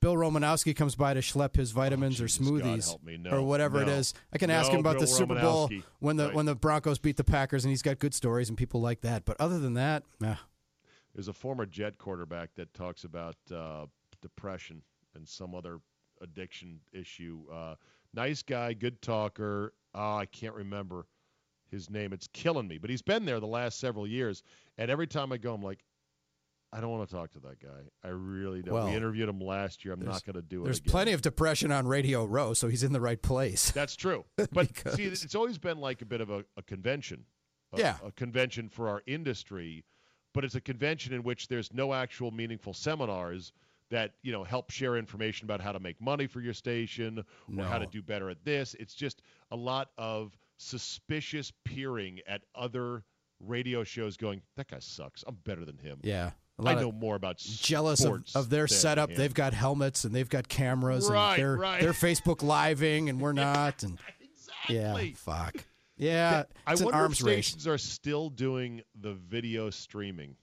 [0.05, 2.95] Bill Romanowski comes by to schlep his vitamins Oh, or smoothies.
[3.23, 3.95] No, or whatever it no.
[3.95, 4.13] is.
[4.35, 6.35] I can ask No, him about Bill the Super Bowl when the Right.
[6.35, 9.25] when the Broncos beat the Packers, and he's got good stories and people like that.
[9.25, 10.37] But other than that, nah.
[11.15, 13.87] There's a former Jet quarterback that talks about uh,
[14.21, 14.83] depression
[15.15, 15.81] and some other
[16.21, 17.41] addiction issue.
[17.51, 17.77] Uh,
[18.13, 19.73] nice guy, good talker.
[19.95, 21.07] Oh, I can't remember
[21.71, 22.13] his name.
[22.13, 22.77] It's killing me.
[22.77, 24.43] But he's been there the last several years.
[24.77, 25.83] And every time I go, I'm like,
[26.75, 27.69] I don't want to talk to that guy.
[28.03, 28.75] I really don't.
[28.75, 29.95] Well, we interviewed him last year.
[29.95, 30.65] I'm not going to do it.
[30.65, 30.91] There's again.
[30.91, 33.71] plenty of depression on Radio Row, so he's in the right place.
[33.71, 34.25] That's true.
[34.37, 37.25] But Because- see, it's always been like a bit of a, a convention.
[37.73, 37.97] A, Yeah.
[38.05, 39.85] A convention for our industry,
[40.33, 43.53] but it's a convention in which there's no actual meaningful seminars
[43.91, 47.25] that, you know, help share information about how to make money for your station
[47.57, 48.75] or how to do better at this.
[48.81, 53.05] It's just a lot of suspicious peering at other
[53.41, 55.23] radio shows going, that guy sucks.
[55.27, 55.99] I'm better than him.
[56.03, 56.31] Yeah.
[56.63, 59.11] I know more about jealous of, of their than setup.
[59.11, 59.17] him.
[59.17, 61.81] They've got helmets and they've got cameras Right, and they're right.
[61.81, 63.99] they're Facebook living and we're not and
[64.69, 65.57] yeah, fuck.
[65.97, 67.47] Yeah, I wonder if arms race.
[67.49, 70.37] stations are still doing the video streaming,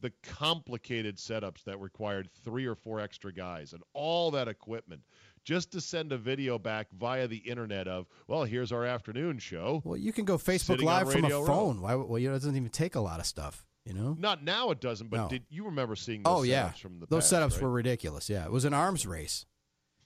[0.00, 5.02] the complicated setups that required three or four extra guys and all that equipment
[5.44, 9.80] just to send a video back via the internet of, well, here's our afternoon show.
[9.84, 11.46] Well, you can go Facebook Live from a Row.
[11.46, 11.80] phone.
[11.80, 11.94] Why?
[11.94, 13.64] Well, you know, it doesn't even take a lot of stuff.
[13.86, 14.16] You know.
[14.18, 15.28] Not now it doesn't, but No.
[15.28, 17.62] did you remember seeing oh, those Oh yeah, setups from the those past, setups right?
[17.62, 18.28] were ridiculous.
[18.28, 19.46] Yeah, it was an arms race.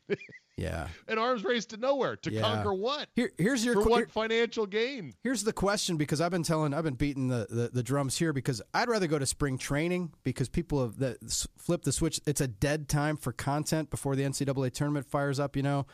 [0.56, 0.88] yeah.
[1.08, 2.42] an arms race to nowhere to Yeah.
[2.42, 3.08] conquer what?
[3.14, 5.14] Here, here's your For qu- what financial gain?
[5.22, 8.32] Here's the question because I've been telling, I've been beating the, the, the drums here
[8.32, 11.18] because I'd rather go to spring training because people have that
[11.56, 12.20] flip the switch.
[12.26, 15.86] It's a dead time for content before the NCAA tournament fires up, you know,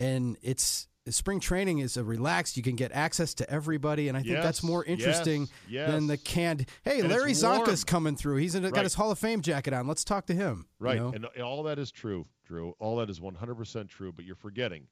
[0.00, 2.56] and it's spring training is a relaxed.
[2.56, 6.14] You can get access to everybody, and I think that's more interesting yes, than the
[6.14, 6.22] yes.
[6.24, 6.68] canned.
[6.82, 7.32] Hey, And Larry.
[7.32, 8.36] Csonka's coming through.
[8.36, 8.82] He's in, got Right.
[8.84, 9.86] his Hall of Fame jacket on.
[9.86, 10.66] Let's talk to him.
[10.80, 10.98] you Right.
[10.98, 11.12] know?
[11.14, 12.74] And all that is true, Drew.
[12.78, 14.86] All that is 100% true, but you're forgetting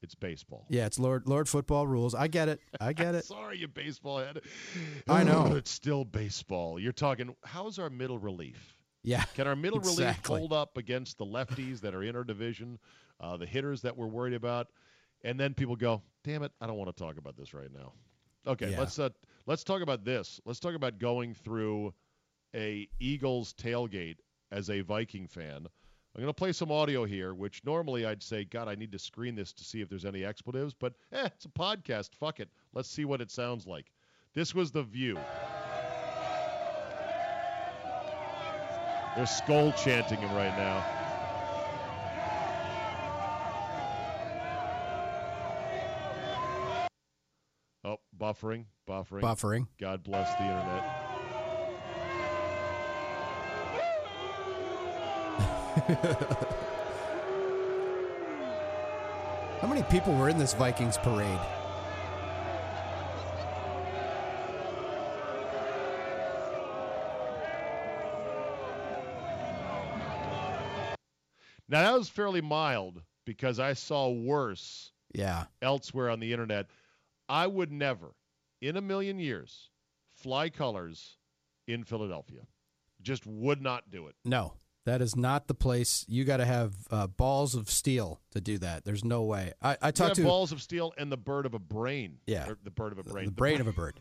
[0.00, 0.64] it's baseball.
[0.68, 2.14] yeah, it's Lord Lord football rules.
[2.14, 2.60] I get it.
[2.80, 3.24] I get it.
[3.24, 4.40] Sorry, you baseball head.
[5.08, 5.54] I know.
[5.56, 6.78] It's still baseball.
[6.78, 8.76] You're talking, how's our middle relief?
[9.02, 9.24] Yeah.
[9.34, 10.34] Can our middle Exactly.
[10.36, 12.78] relief hold up against the lefties that are in our division,
[13.20, 14.68] uh, the hitters that we're worried about?
[15.24, 17.92] And then people go, damn it, I don't want to talk about this right now.
[18.46, 18.80] Okay, Yeah.
[18.80, 19.10] let's uh,
[19.46, 20.40] let's talk about this.
[20.44, 21.92] Let's talk about going through
[22.54, 24.16] a Eagles tailgate
[24.50, 25.66] as a Viking fan.
[26.14, 28.98] I'm going to play some audio here, which normally I'd say, God, I need to
[28.98, 32.14] screen this to see if there's any expletives, but eh, it's a podcast.
[32.14, 32.48] Fuck it.
[32.72, 33.92] Let's see what it sounds like.
[34.34, 35.18] This was the view.
[39.16, 40.84] They're skull chanting him right now.
[48.28, 49.22] Buffering, buffering.
[49.22, 49.66] Buffering.
[49.78, 50.84] God bless the internet.
[59.60, 61.38] How many people were in this Vikings parade?
[71.68, 75.44] Now that was fairly mild because I saw worse Yeah.
[75.62, 76.66] elsewhere on the internet.
[77.28, 78.14] I would never,
[78.60, 79.70] in a million years,
[80.14, 81.16] fly colors
[81.66, 82.40] in Philadelphia.
[83.00, 84.16] Just would not do it.
[84.24, 86.04] No, that is not the place.
[86.08, 88.84] You got to have uh, balls of steel to do that.
[88.84, 89.52] There's no way.
[89.62, 92.18] I, I talked to balls of steel and the bird of a brain.
[92.26, 92.48] Yeah.
[92.64, 93.26] The bird of a brain.
[93.26, 94.00] the brain of a bird.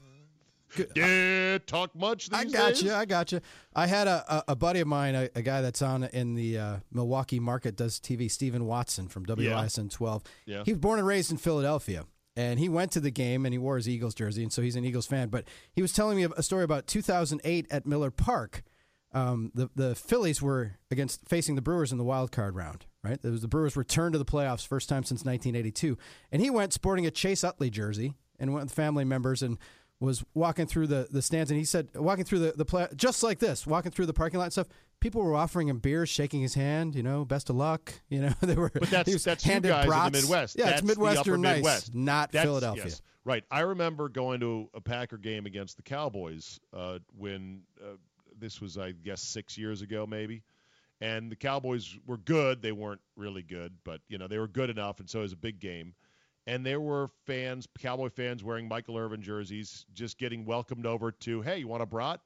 [0.96, 2.84] Yeah, talk much these I got days?
[2.84, 2.94] you.
[2.94, 3.40] I got you.
[3.74, 6.58] I had a, a, a buddy of mine, a, a guy that's on in the
[6.58, 10.24] uh, Milwaukee market, does TV, Stephen Watson from WISN 12.
[10.46, 10.64] Yeah.
[10.66, 12.06] He was born and raised in Philadelphia.
[12.38, 14.76] And he went to the game and he wore his Eagles jersey, and so he's
[14.76, 15.30] an Eagles fan.
[15.30, 18.64] But he was telling me a story about 2008 at Miller Park.
[19.12, 22.86] Um, the the Phillies were against facing the Brewers in the wild card round.
[23.04, 25.98] Right, it was the Brewers' return to the playoffs, first time since 1982,
[26.32, 29.58] and he went sporting a Chase Utley jersey and went with family members and
[30.00, 33.24] was walking through the, the stands and he said walking through the, the play just
[33.24, 34.68] like this walking through the parking lot and stuff
[35.00, 38.34] people were offering him beers shaking his hand you know best of luck you know
[38.42, 40.58] they were But that's that's you guys in the Midwest.
[40.58, 41.96] yeah that's it's midwestern nice Midwest.
[41.96, 43.44] not That's- Philadelphia yes, right.
[43.52, 47.96] I remember going to a Packer game against the Cowboys uh, when uh,
[48.40, 50.44] this was, I guess, six years ago, maybe.
[51.02, 52.62] And the Cowboys were good.
[52.62, 55.34] They weren't really good, but you know they were good enough, and so it was
[55.34, 55.94] a big game.
[56.48, 61.42] And there were fans, Cowboy fans, wearing Michael Irvin jerseys, just getting welcomed over to,
[61.42, 62.22] hey, you want a brat?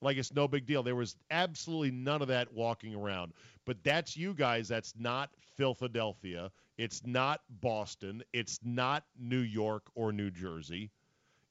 [0.00, 0.82] Like it's no big deal.
[0.82, 3.32] There was absolutely none of that walking around.
[3.64, 4.68] But that's you guys.
[4.68, 6.50] That's not Philadelphia.
[6.76, 8.22] It's not Boston.
[8.32, 10.90] It's not New York or New Jersey.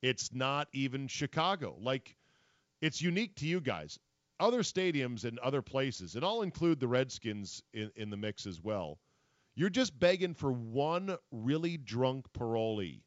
[0.01, 1.75] It's not even Chicago.
[1.81, 2.15] Like,
[2.81, 3.99] it's unique to you guys.
[4.39, 8.61] Other stadiums and other places, and I'll include the Redskins in, in the mix as
[8.61, 8.99] well.
[9.55, 13.01] You're just begging for one really drunk parolee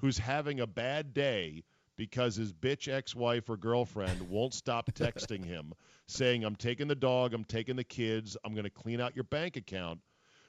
[0.00, 1.64] who's having a bad day
[1.96, 5.72] because his bitch ex-wife or girlfriend won't stop texting him
[6.06, 9.24] saying i'm taking the dog i'm taking the kids i'm going to clean out your
[9.24, 10.00] bank account.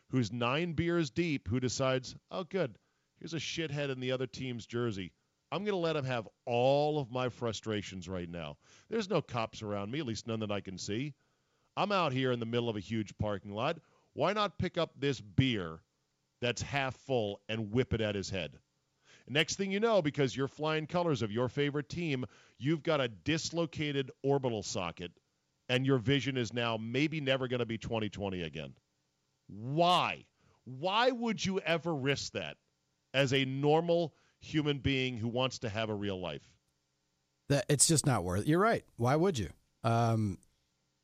[0.10, 2.78] Who's nine beers deep who decides oh good
[3.20, 5.12] here's a shithead in the other team's jersey.
[5.52, 8.58] I'm going to let him have all of my frustrations right now.
[8.90, 11.14] There's no cops around me at least none that i can see.
[11.78, 13.80] I'm out here in the middle of a huge parking lot.
[14.14, 15.80] Why not pick up this beer
[16.42, 18.58] that's half full and whip it at his head
[19.30, 22.26] Next thing you know, because you're flying colors of your favorite team,
[22.58, 25.12] you've got a dislocated orbital socket,
[25.68, 28.74] and your vision is now maybe never going to be 2020 again.
[29.48, 30.26] Why?
[30.63, 32.58] Why would you ever risk that
[33.13, 36.50] as a normal human being who wants to have a real life?
[37.50, 38.42] That it's just not worth.
[38.42, 38.48] it.
[38.48, 38.84] You're right.
[38.98, 39.50] Why would you?
[39.84, 40.38] Um,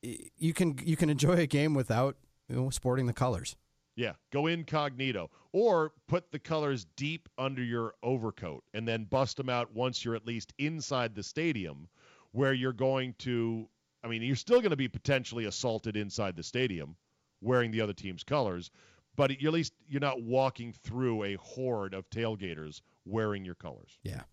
[0.01, 2.17] you can you can enjoy a game without
[2.49, 3.55] you know, sporting the colors.
[3.95, 9.49] Yeah, go incognito or put the colors deep under your overcoat and then bust them
[9.49, 11.87] out once you're at least inside the stadium
[12.31, 13.69] where you're going to
[14.03, 16.97] I mean, you're still going to be potentially assaulted inside the stadium
[17.41, 18.69] wearing the other team's colors,
[19.15, 23.97] but at least you're not walking through a horde of tailgaters wearing your colors.
[24.03, 24.23] Yeah.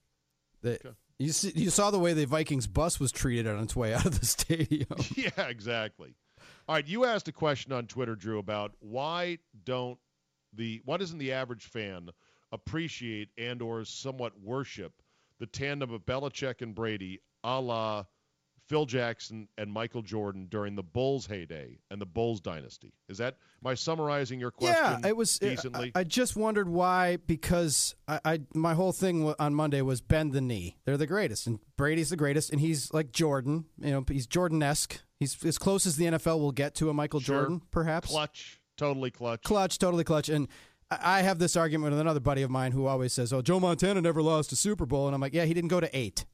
[0.63, 0.91] The, okay.
[1.19, 4.07] You see, you saw the way the Vikings bus was treated on its way out
[4.07, 4.89] of the stadium.
[5.15, 6.15] yeah, exactly.
[6.69, 9.99] All right, you asked a question on Twitter, Drew, about why don't
[10.53, 12.11] the why doesn't the average fan
[12.53, 14.93] appreciate and or somewhat worship
[15.39, 18.05] the tandem of Belichick and Brady, a la
[18.71, 22.93] Phil Jackson and Michael Jordan during the Bulls heyday and the Bulls dynasty.
[23.09, 25.01] Is that my summarizing your question?
[25.03, 25.91] Yeah, it was decently.
[25.93, 30.33] I, I just wondered why because I, I, my whole thing on Monday was bend
[30.35, 30.77] the knee.
[30.85, 33.65] They're the greatest, and Brady's the greatest, and he's like Jordan.
[33.81, 35.03] You know, he's Jordan esque.
[35.19, 37.41] He's as close as the NFL will get to a Michael sure.
[37.41, 38.09] Jordan, perhaps.
[38.09, 39.43] Clutch, totally clutch.
[39.43, 40.47] Clutch, totally clutch, and.
[40.93, 44.01] I have this argument with another buddy of mine who always says, "Oh, Joe Montana
[44.01, 46.25] never lost a Super Bowl," and I'm like, "Yeah, he didn't go to eight.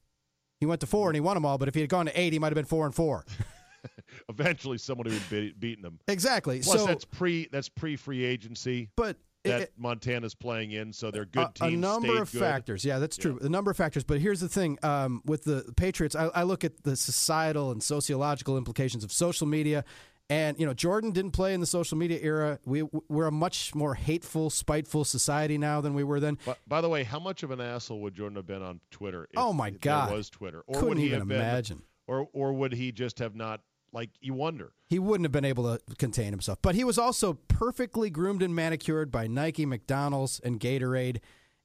[0.60, 1.58] He went to four and he won them all.
[1.58, 3.24] But if he had gone to eight, he might have been four and four.
[4.28, 5.98] Eventually, someone would have beaten him.
[6.08, 6.60] Exactly.
[6.60, 8.88] Plus, so that's pre that's pre free agency.
[8.96, 11.74] But that it, Montana's playing in, so they're good teams.
[11.74, 12.40] A number of good.
[12.40, 12.84] factors.
[12.84, 13.38] Yeah, that's true.
[13.40, 13.46] Yeah.
[13.46, 14.04] A number of factors.
[14.04, 17.82] But here's the thing: um, with the Patriots, I, I look at the societal and
[17.82, 19.84] sociological implications of social media.
[20.28, 22.58] And you know, Jordan didn't play in the social media era.
[22.64, 26.38] We we're a much more hateful, spiteful society now than we were then.
[26.44, 29.28] By, by the way, how much of an asshole would Jordan have been on Twitter?
[29.36, 32.52] oh my God, was Twitter, or Couldn't would he even have imagine, been, or or
[32.54, 33.60] would he just have not?
[33.92, 34.72] Like you wonder.
[34.88, 36.58] He wouldn't have been able to contain himself.
[36.60, 41.20] But he was also perfectly groomed and manicured by Nike, McDonald's, and Gatorade.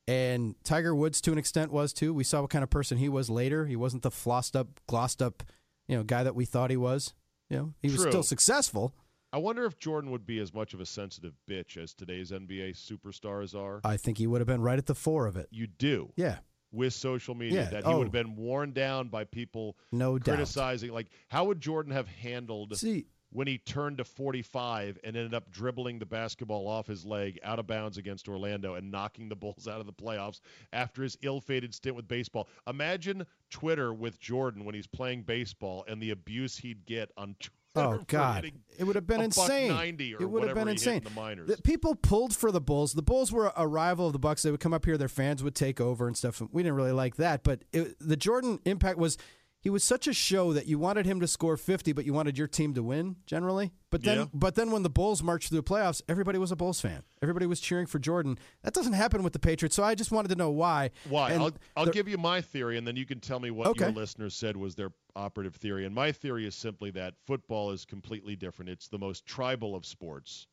[0.08, 2.14] And Tiger Woods, to an extent, was too.
[2.14, 3.66] We saw what kind of person he was later.
[3.66, 5.44] He wasn't the flossed up, glossed up,
[5.88, 7.14] you know, guy that we thought he was.
[7.52, 8.94] You know, he was still successful.
[9.34, 12.72] I wonder if Jordan would be as much of a sensitive bitch as today's NBA
[12.76, 13.82] superstars are.
[13.84, 15.48] I think he would have been right at the fore of it.
[15.52, 16.12] You do.
[16.16, 16.40] Yeah.
[16.72, 17.70] With social media, Yeah.
[17.72, 17.98] that he Oh.
[18.00, 18.24] would have oh.
[18.24, 20.36] been worn down by people No doubt.
[20.36, 20.92] criticizing.
[20.92, 25.50] Like, how would Jordan have handled See, when he turned to 45 and ended up
[25.52, 29.68] dribbling the basketball off his leg out of bounds against Orlando and knocking the Bulls
[29.68, 30.42] out of the playoffs
[30.74, 32.48] after his ill-fated stint with baseball.
[32.68, 37.52] Imagine Twitter with Jordan when he's playing baseball and the abuse he'd get on Twitter.
[37.76, 39.72] oh God, it would have been insane.
[39.98, 40.98] it would have been insane.
[40.98, 41.48] in the minors.
[41.48, 42.94] The people pulled for the Bulls.
[42.94, 44.42] The Bulls were a rival of the Bucks.
[44.42, 46.42] They would come up here, their fans would take over and stuff.
[46.52, 49.18] We didn't really like that, but it, the Jordan impact was
[49.62, 52.38] he was such a show that you wanted him to score 50, but you wanted
[52.38, 53.72] your team to win generally.
[53.92, 54.26] But then, Yeah.
[54.34, 57.04] but then when the Bulls marched through the playoffs, everybody was a Bulls fan.
[57.22, 58.38] Everybody was cheering for Jordan.
[58.64, 59.76] That doesn't happen with the Patriots.
[59.76, 60.90] So I just wanted to know why.
[61.08, 61.32] Why?
[61.32, 63.68] And I'll, I'll the- give you my theory, and then you can tell me what
[63.68, 63.86] Okay.
[63.86, 65.86] your listeners said was their operative theory.
[65.86, 68.70] And my theory is simply that football is completely different.
[68.70, 70.48] It's the most tribal of sports.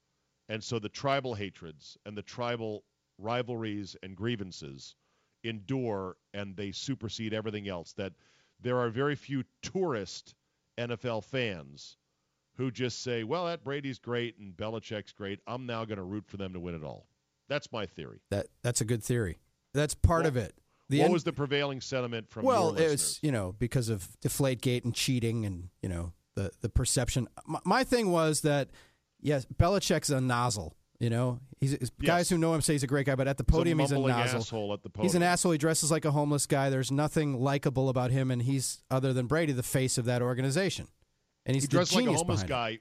[0.51, 2.85] And so the tribal hatreds and the tribal
[3.19, 4.95] rivalries and grievances
[5.45, 7.93] endure and they supersede everything else.
[7.95, 8.13] That
[8.61, 10.35] there are very few tourist
[10.79, 11.97] NFL fans
[12.57, 15.41] who just say, well, that Brady's great and Belichick's great.
[15.47, 17.07] I'm now going to root for them to win it all.
[17.49, 18.21] That's my theory.
[18.31, 19.39] that that's a good theory.
[19.75, 20.55] That's part Well, of it.
[20.91, 24.09] The what end- was the prevailing sentiment from well, your it's you know because of
[24.23, 27.29] Deflategate and cheating and you know the the perception.
[27.47, 28.69] My, my thing was that
[29.21, 30.77] yes, Belichick's a nozzle.
[31.01, 33.37] You know, he's, he's- guys who know him say he's a great guy, but at
[33.37, 34.41] the podium he's he's a, a nozzle.
[34.41, 35.05] asshole at the podium.
[35.09, 35.53] He's an asshole.
[35.53, 36.71] He dresses like a homeless guy.
[36.71, 40.89] There's nothing likable about him, and he's other than Brady, the face of that organization.
[41.47, 42.49] And he's He dressed like a homeless it.
[42.49, 42.81] guy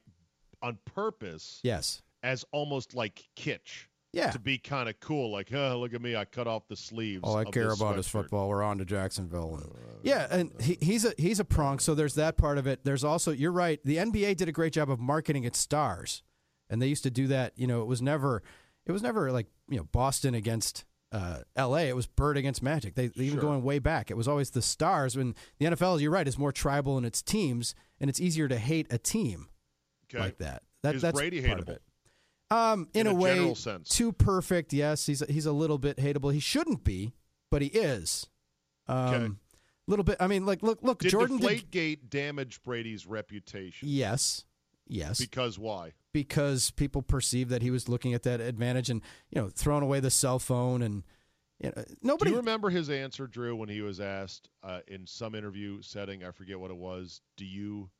[0.61, 2.01] on purpose Yes.
[2.23, 3.85] as almost like kitsch.
[4.13, 4.31] Yeah.
[4.31, 7.21] to be kind of cool, like, oh, look at me, I cut off the sleeves.
[7.23, 8.49] All I of care about is football.
[8.49, 9.55] We're on to Jacksonville.
[9.61, 11.77] And, uh, yeah, and he, he's a he's a prong.
[11.77, 12.83] So there's that part of it.
[12.83, 13.79] There's also you're right.
[13.83, 16.23] The NBA did a great job of marketing its stars,
[16.69, 17.53] and they used to do that.
[17.55, 18.43] You know, it was never
[18.85, 21.87] it was never like you know Boston against uh, L.A.
[21.89, 22.95] It was Bird against Magic.
[22.95, 23.41] They even Sure.
[23.41, 24.11] going way back.
[24.11, 25.15] It was always the stars.
[25.15, 28.47] When the NFL, as you're right, is more tribal in its teams, and it's easier
[28.49, 29.47] to hate a team
[30.05, 30.19] Okay.
[30.19, 30.63] like that.
[30.83, 31.81] That Is that's Brady part of it.
[32.49, 33.89] Um, in, In a, a way, sense.
[33.89, 34.71] too perfect.
[34.73, 36.31] Yes, he's he's a little bit hateable.
[36.33, 37.13] He shouldn't be,
[37.51, 38.27] but he is.
[38.87, 39.33] Um, Okay.
[39.87, 40.17] little bit.
[40.21, 40.99] I mean, like look, look.
[40.99, 41.69] Did Jordan did.
[41.71, 43.89] Deflategate damage Brady's reputation?
[43.89, 44.45] Yes,
[44.87, 45.91] yes, Because why?
[46.23, 49.99] Because people perceived that he was looking at that advantage and you know throwing away
[49.99, 51.03] the cell phone and
[51.59, 52.31] you know Do nobody.
[52.31, 56.23] you remember his answer, Drew, when he was asked uh, in some interview setting?
[56.23, 57.21] I forget what it was.
[57.35, 57.91] Do you,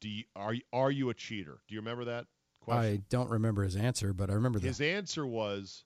[0.00, 1.60] do you, are you, are you a cheater?
[1.68, 2.26] Do you remember that
[2.60, 2.92] question?
[2.92, 5.84] I don't remember his answer, but I remember the his answer was,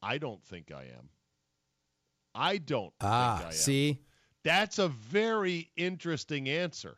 [0.00, 1.10] "I don't think I am.
[2.34, 3.42] I don't think ah.
[3.42, 4.00] I am." See,
[4.42, 6.96] That's a very interesting answer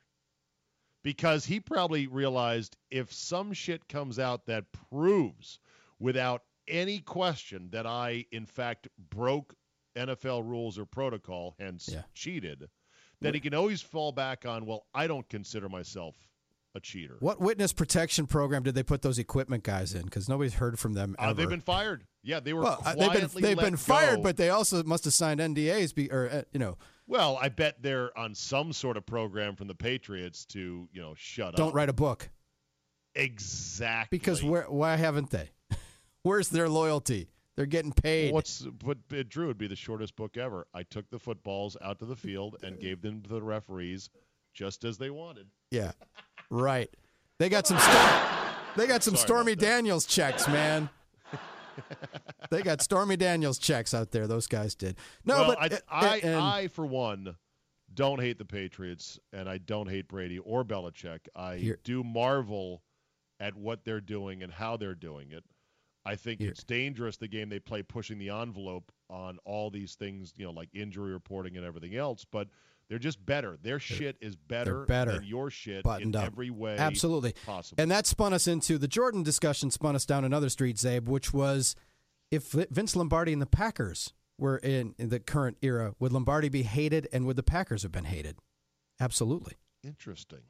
[1.05, 5.61] because he probably realized if some shit comes out that proves
[6.01, 9.55] without any question that I, in fact, broke
[9.95, 12.03] NFL rules or protocol, hence Yeah.
[12.15, 12.69] cheated,
[13.21, 16.17] that he can always fall back on, well, I don't consider myself
[16.75, 17.17] a cheater.
[17.21, 20.03] what witness protection program did they put those equipment guys in?
[20.03, 21.15] Because nobody's heard from them.
[21.19, 22.05] Uh, they've been fired.
[22.23, 24.23] Yeah, they were well, uh, they've been they've been fired, go.
[24.23, 27.83] but they also must have signed NDAs, be, or uh, you know, well, I bet
[27.83, 31.57] they're on some sort of program from the Patriots to, you know, shut up.
[31.57, 32.31] don't write a book
[33.15, 34.19] Exactly.
[34.19, 35.51] because where, why haven't they?
[36.23, 37.29] Where's their loyalty?
[37.57, 38.33] They're getting paid.
[38.33, 40.67] What's but Drew would be the shortest book ever.
[40.75, 44.11] I took the footballs out to the field and gave them to the referees
[44.55, 45.47] just as they wanted.
[45.71, 45.93] yeah,
[46.51, 46.91] right.
[47.39, 47.79] They got some.
[48.77, 49.55] They got some Sorry Stormy.
[49.55, 50.89] Daniels checks, man.
[52.51, 54.27] they got Stormy Daniels checks out there.
[54.27, 54.97] Those guys did.
[55.25, 57.37] No, well, but I, I, I, for one,
[57.93, 61.21] don't hate the Patriots, and I don't hate Brady or Belichick.
[61.35, 62.83] I Here- do marvel
[63.41, 65.45] at what they're doing and how they're doing it.
[66.05, 69.95] I think Here- it's dangerous the game they play, pushing the envelope on all these
[69.95, 72.25] things, you know, like injury reporting and everything else.
[72.31, 72.49] But
[72.89, 73.59] they're just better.
[73.63, 75.13] Their shit is better, better.
[75.13, 76.27] than your shit Buttoned in up.
[76.27, 77.35] every way Absolutely.
[77.47, 77.81] possible.
[77.83, 81.33] And that spun us into the Jordan discussion, spun us down another street, Czabe, which
[81.33, 81.75] was
[82.31, 86.63] if Vince Lombardi and the Packers were in, in the current era, would Lombardi be
[86.63, 88.37] hated and would the Packers have been hated?
[89.01, 89.55] Absolutely.
[89.83, 90.41] Interesting.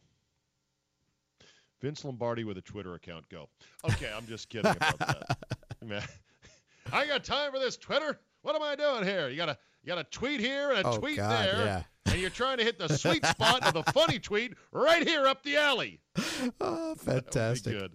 [1.80, 3.28] Vince Lombardi with a Twitter account.
[3.28, 3.48] Go.
[3.84, 5.38] Okay, I'm just kidding about that.
[5.84, 6.02] Man,
[6.92, 8.18] I got time for this Twitter.
[8.42, 9.28] What am I doing here?
[9.28, 11.82] You gotta you got a tweet here and a Oh, tweet God, there, yeah.
[12.12, 15.42] and you're trying to hit the sweet spot of the funny tweet right here up
[15.42, 16.00] the alley.
[16.16, 17.72] Oh, That would be fantastic.
[17.74, 17.92] good.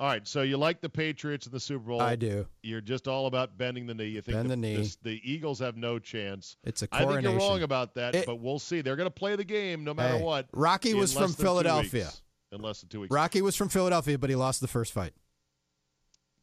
[0.00, 2.00] All right, so you like the Patriots in the Super Bowl?
[2.02, 2.44] I do.
[2.62, 4.06] You're just all about bending the knee.
[4.08, 4.76] You think Bend the knee.
[4.76, 6.56] this- the Eagles have no chance.
[6.64, 8.80] It's a I think you're wrong about that, It- but we'll see.
[8.80, 10.48] They're going to play the game no matter Hey, what.
[10.52, 12.10] Rocky was from Philadelphia.
[12.50, 13.12] In less than two weeks.
[13.14, 15.14] Rocky was from Philadelphia, but he lost the first fight.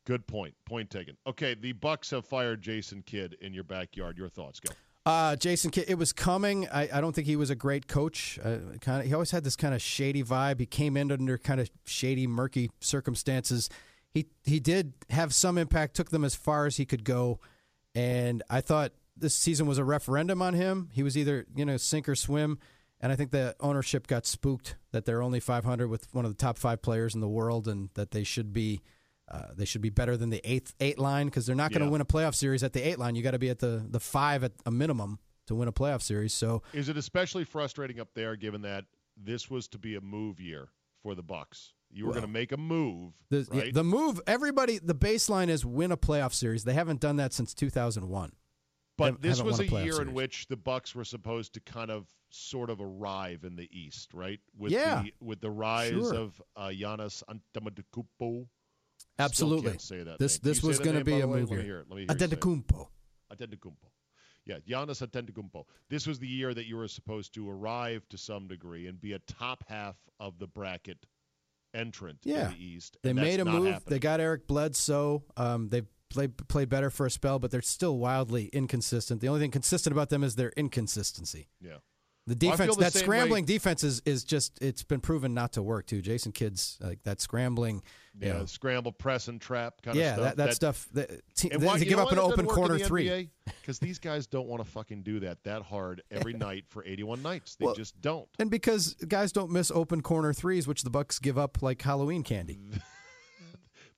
[0.10, 0.56] Good point.
[0.66, 1.16] Point taken.
[1.28, 4.18] Okay, the Bucks have fired Jason Kidd in your backyard.
[4.18, 4.74] Your thoughts go.
[5.06, 6.68] Uh, Jason Kidd, it was coming.
[6.70, 8.40] I, I don't think he was a great coach.
[8.44, 10.60] Uh, kind of, he always had this kind of shady vibe.
[10.60, 13.70] He came in under kind of shady, murky circumstances.
[14.10, 15.96] He he did have some impact.
[15.96, 17.40] Took them as far as he could go,
[17.94, 20.90] and I thought this season was a referendum on him.
[20.92, 22.58] He was either you know sink or swim,
[23.00, 26.38] and I think the ownership got spooked that they're only 500 with one of the
[26.38, 28.82] top five players in the world, and that they should be.
[29.30, 31.86] Uh, they should be better than the eighth eight line because they're not going to
[31.86, 31.92] Yeah.
[31.92, 33.16] win a playoff series at the eight line.
[33.16, 36.02] You got to be at the the five at a minimum to win a playoff
[36.02, 36.34] series.
[36.34, 40.40] So Is it especially frustrating up there, given that this was to be a move
[40.40, 40.70] year
[41.04, 41.74] for the Bucks?
[41.92, 43.74] You were Well, going to make a move, the right?
[43.74, 46.64] the move, everybody, the baseline is win a playoff series.
[46.64, 48.34] They haven't done that since 2001.
[48.98, 51.90] but haven't- this was a a year in which the Bucks were supposed to kind
[51.90, 54.40] of, sort of arrive in the East, right?
[54.58, 55.02] With Yeah.
[55.04, 56.14] the with the rise Sure.
[56.14, 58.48] of uh, Giannis Antetokounmpo.
[59.20, 59.78] Absolutely.
[59.78, 60.18] Say that.
[60.20, 60.50] This name.
[60.50, 61.86] This was going to be a move Let me hear it.
[61.90, 62.40] Let me hear you say it.
[62.40, 62.88] Antetokounmpo.
[63.34, 63.90] Antetokounmpo.
[64.46, 65.66] Yeah, Giannis Antetokounmpo.
[65.90, 69.14] This was the year that you were supposed to arrive to some degree and be
[69.14, 71.06] a top half of the bracket
[71.74, 72.48] entrant Yeah.
[72.48, 72.98] in the East.
[73.04, 73.66] They made a move.
[73.74, 73.84] happening.
[73.90, 75.24] They got Eric Bledsoe.
[75.38, 79.22] Um, they played played better for a spell, but they're still wildly inconsistent.
[79.22, 81.50] The only thing consistent about them is their inconsistency.
[81.62, 81.78] yeah.
[82.30, 85.64] The defense, the that scrambling way- defense is, is just it's been proven not to
[85.64, 86.02] work too.
[86.02, 87.82] Jason Kidd's like that scrambling.
[88.20, 90.24] you Yeah, know, scramble, press, and trap kind yeah, of stuff.
[90.24, 90.88] that, that, stuff.
[90.94, 93.30] That, te- And why, you give up an open corner three.
[93.62, 97.22] Because these guys don't want to fucking do that that hard every night for 81
[97.24, 97.56] nights.
[97.56, 98.28] They Well, just don't.
[98.38, 102.24] And because guys don't miss open corner threes, which the Bucks give up like Halloween
[102.24, 102.60] candy.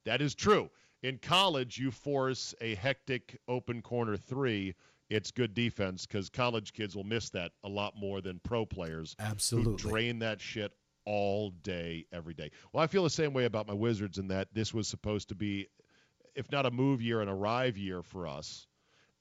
[0.06, 0.70] That is true.
[1.04, 4.74] In college, you force a hectic open corner three.
[5.12, 9.14] It's good defense because college kids will miss that a lot more than pro players
[9.20, 9.76] who Absolutely.
[9.76, 10.72] drain that shit
[11.04, 12.50] all day, every day.
[12.72, 15.36] Well, I feel the same way about my Wizards in that this was supposed to
[15.36, 15.68] be,
[16.34, 18.68] if not a move year, an arrive year for us.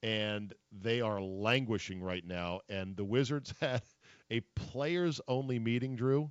[0.01, 2.61] And they are languishing right now.
[2.69, 3.83] And the Wizards had
[4.31, 6.31] a players only meeting, Drew,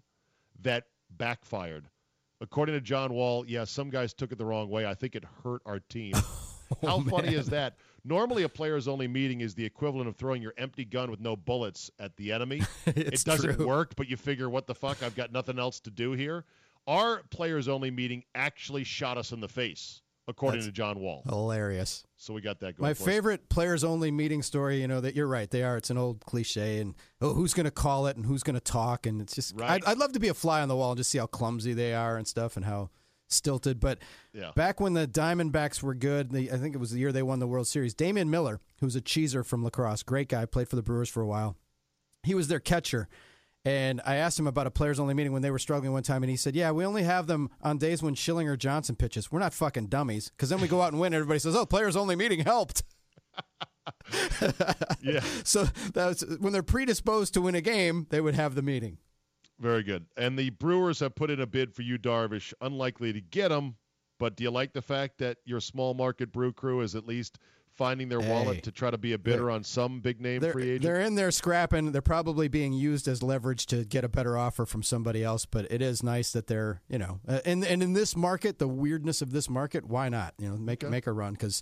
[0.62, 1.90] that backfired.
[2.40, 4.86] According to John Wall, yeah, some guys took it the wrong way.
[4.86, 6.14] I think it hurt our team.
[6.84, 7.78] Oh, how funny is that?
[8.06, 11.36] Normally, a players only meeting is the equivalent of throwing your empty gun with no
[11.36, 12.62] bullets at the enemy.
[12.86, 13.68] It doesn't true.
[13.68, 15.04] work, but you figure, what the fuck?
[15.04, 16.46] I've got nothing else to do here.
[16.88, 21.24] Our players only meeting actually shot us in the face, according That's- to John Wall.
[21.28, 22.06] Hilarious.
[22.18, 22.88] So we got that going.
[22.90, 23.08] My for us.
[23.08, 25.50] favorite players only meeting story, you know, that you're right.
[25.50, 25.78] They are.
[25.78, 26.80] It's an old cliche.
[26.80, 29.06] And oh, who's going to call it and who's going to talk?
[29.06, 29.72] And it's just, Right.
[29.72, 31.74] I'd, I'd love to be a fly on the wall and just see how clumsy
[31.74, 32.90] they are and stuff and how
[33.30, 33.80] stilted.
[33.80, 34.00] But
[34.34, 34.52] Yeah.
[34.56, 37.40] back when the Diamondbacks were good, the, I think it was the year they won
[37.40, 40.76] the World Series, Damian Miller, who's a cheeser from La Crosse, great guy, played for
[40.76, 41.56] the Brewers for a while.
[42.24, 43.08] He was their catcher.
[43.66, 46.24] And I asked him about a players only meeting when they were struggling one time,
[46.24, 49.32] and he said, Yeah, we only have them on days when Schilling or Johnson pitches.
[49.34, 50.30] We're not fucking dummies.
[50.30, 52.84] Because then we go out and win, And everybody says, Oh, players only meeting helped.
[55.02, 58.98] Yeah, So that's when they're predisposed to win a game, they would have the meeting.
[59.60, 60.06] Very good.
[60.16, 62.54] And the Brewers have put in a bid for Yu Darvish.
[62.62, 63.76] Unlikely to get him,
[64.18, 67.40] but do you like the fact that your small market brew crew is at least
[67.76, 68.30] finding their Hey.
[68.32, 70.84] wallet to try to be a bidder on some big name free agent?
[70.84, 71.92] they're in there scrapping.
[71.92, 75.46] They're probably being used as leverage to get a better offer from somebody else.
[75.46, 78.68] But it is nice that they're, you know, uh, and and in this market, the
[78.68, 80.34] weirdness of this market, why not?
[80.40, 80.92] You know, make Okay.
[80.92, 81.62] make a run because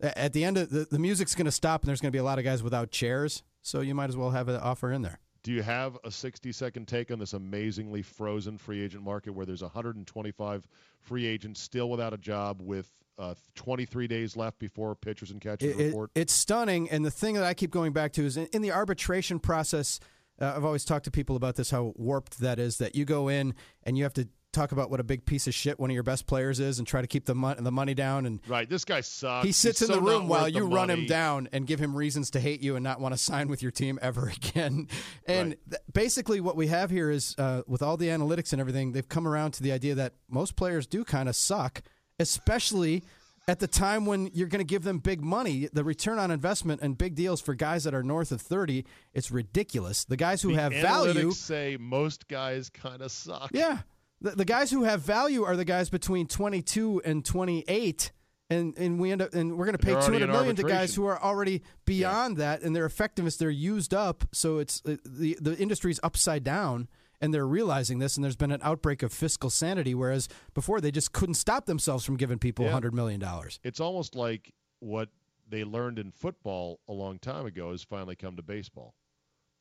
[0.00, 2.18] at the end of the, the music's going to stop and there's going to be
[2.18, 3.42] a lot of guys without chairs.
[3.62, 5.20] So you might as well have an offer in there.
[5.44, 9.44] Do you have a 60 second take on this amazingly frozen free agent market where
[9.44, 10.66] there's 125
[11.02, 15.74] free agents still without a job with uh, 23 days left before pitchers and catchers
[15.76, 16.10] It- it- report?
[16.14, 16.90] it's stunning.
[16.90, 20.00] And the thing that I keep going back to is in, in the arbitration process,
[20.40, 23.28] uh, I've always talked to people about this, how warped that is, that you go
[23.28, 25.94] in and you have to talk about what a big piece of shit one of
[25.94, 28.24] your best players is and try to keep the, mon- the money down.
[28.26, 29.44] And right, this guy sucks.
[29.46, 31.94] he sits He's in so the room while you run him down and give him
[31.96, 34.88] reasons to hate you and not want to sign with your team ever again.
[35.26, 35.58] And Right.
[35.70, 39.08] th- basically, what we have here is uh, with all the analytics and everything, they've
[39.08, 41.82] come around to the idea that most players do kind of suck,
[42.18, 43.02] especially.
[43.46, 46.80] At the time when you're going to give them big money, the return on investment
[46.80, 50.06] and big deals for guys that are north of 30, it's ridiculous.
[50.06, 53.50] The guys who The have value, say most guys kind of suck.
[53.52, 53.80] yeah.
[54.24, 58.10] The, the guys who have value are the guys between 22 and 28.
[58.50, 60.94] And, and we end up and we're going to pay 200 in million to guys
[60.94, 65.36] who are already beyond that and their effectiveness they're used up so it's uh, the
[65.40, 66.86] the industry's upside down
[67.22, 70.90] and they're realizing this and there's been an outbreak of fiscal sanity whereas before they
[70.90, 72.72] just couldn't stop themselves from giving people Yeah.
[72.72, 75.08] 100 million dollars It's almost like what
[75.48, 78.94] they learned in football a long time ago has finally come to baseball.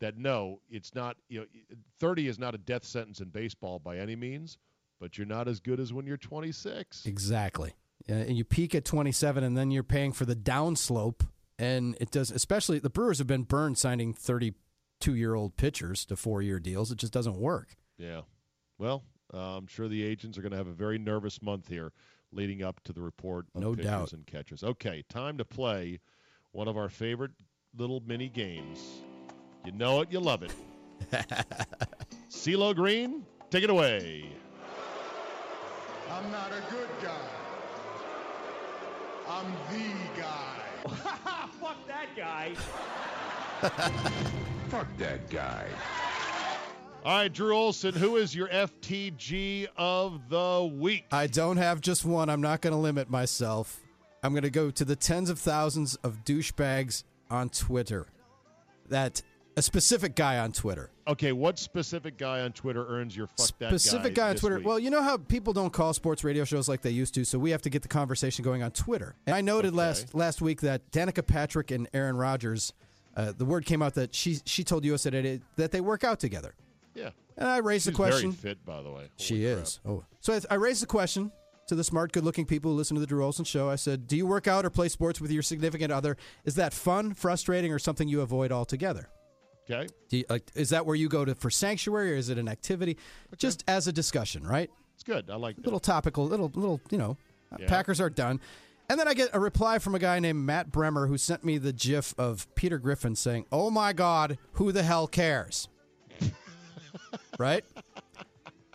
[0.03, 1.15] That no, it's not.
[1.29, 1.45] You know,
[2.01, 4.57] 30 is not a death sentence in baseball by any means,
[4.99, 7.05] but you're not as good as when you're 26.
[7.05, 7.73] Exactly.
[8.09, 11.25] Uh, and you peak at 27, and then you're paying for the downslope.
[11.57, 16.17] And it does, especially the Brewers have been burned signing 32 year old pitchers to
[16.17, 16.91] four year deals.
[16.91, 17.77] It just doesn't work.
[17.97, 18.23] Yeah.
[18.77, 21.93] Well, uh, I'm sure the agents are going to have a very nervous month here
[22.33, 24.11] leading up to the report of No pitchers doubt.
[24.11, 24.65] and catchers.
[24.65, 26.01] Okay, time to play
[26.51, 27.31] one of our favorite
[27.77, 28.79] little mini games.
[29.65, 30.53] You know it, you love it.
[32.29, 34.29] CeeLo Green, take it away.
[36.11, 37.29] I'm not a good guy.
[39.27, 40.59] I'm the guy.
[41.61, 42.53] Fuck that guy.
[44.69, 45.65] Fuck that guy.
[47.05, 51.05] All right, Drew Olson, who is your FTG of the week?
[51.11, 52.29] I don't have just one.
[52.29, 53.79] I'm not going to limit myself.
[54.21, 58.07] I'm going to go to the tens of thousands of douchebags on Twitter.
[58.89, 59.21] That
[59.55, 60.89] a specific guy on Twitter.
[61.07, 64.57] Okay, what specific guy on Twitter earns your fuck that specific guy, on Twitter.
[64.57, 64.65] week?
[64.67, 67.37] Well, you know how people don't call sports radio shows like they used to, so
[67.37, 69.15] we have to get the conversation going on Twitter.
[69.27, 69.77] And I noted Okay.
[69.77, 72.73] last last week that Danica Patrick and Aaron Rodgers,
[73.15, 76.19] uh, the word came out that she she told USA Today that they work out
[76.19, 76.55] together.
[76.95, 77.09] yeah.
[77.37, 78.31] And I raised She's the question.
[78.31, 78.95] very fit, by the way.
[79.01, 79.63] Holy She crap.
[79.63, 79.79] is.
[79.85, 81.31] Oh, so I, I raised the question
[81.65, 83.69] to the smart, good-looking people who listen to the Drew Olson Show.
[83.69, 86.15] I said, "Do you work out or play sports with your significant other?
[86.45, 89.09] Is that fun, frustrating, or something you avoid altogether?
[89.69, 89.87] Okay.
[90.09, 92.97] You, like, is that where you go to for sanctuary, or is it an activity?
[93.37, 94.69] Just as a discussion, right?
[94.95, 95.29] It's good.
[95.29, 95.65] I like that.
[95.65, 97.17] little topical, little little, you know,
[97.51, 97.67] uh, Yeah.
[97.67, 98.39] Packers are done.
[98.89, 101.57] And then I get a reply from a guy named Matt Bremer who sent me
[101.57, 105.69] the GIF of Peter Griffin saying, "Oh my God, who the hell cares?"
[107.39, 107.63] right.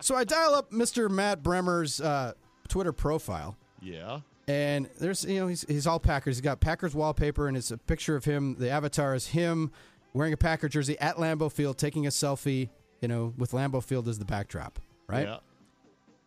[0.01, 1.09] So I dial up Mr.
[1.09, 2.33] Matt Bremer's uh,
[2.67, 4.21] Twitter profile, Yeah.
[4.47, 6.37] And there's, you know, he's, he's all Packers.
[6.37, 8.55] He's got Packers wallpaper, and it's a picture of him.
[8.57, 9.71] The avatar is him
[10.13, 12.69] wearing a Packer jersey at Lambeau Field, taking a selfie,
[13.01, 15.27] you know, with Lambeau Field as the backdrop, right?
[15.27, 15.37] Yeah.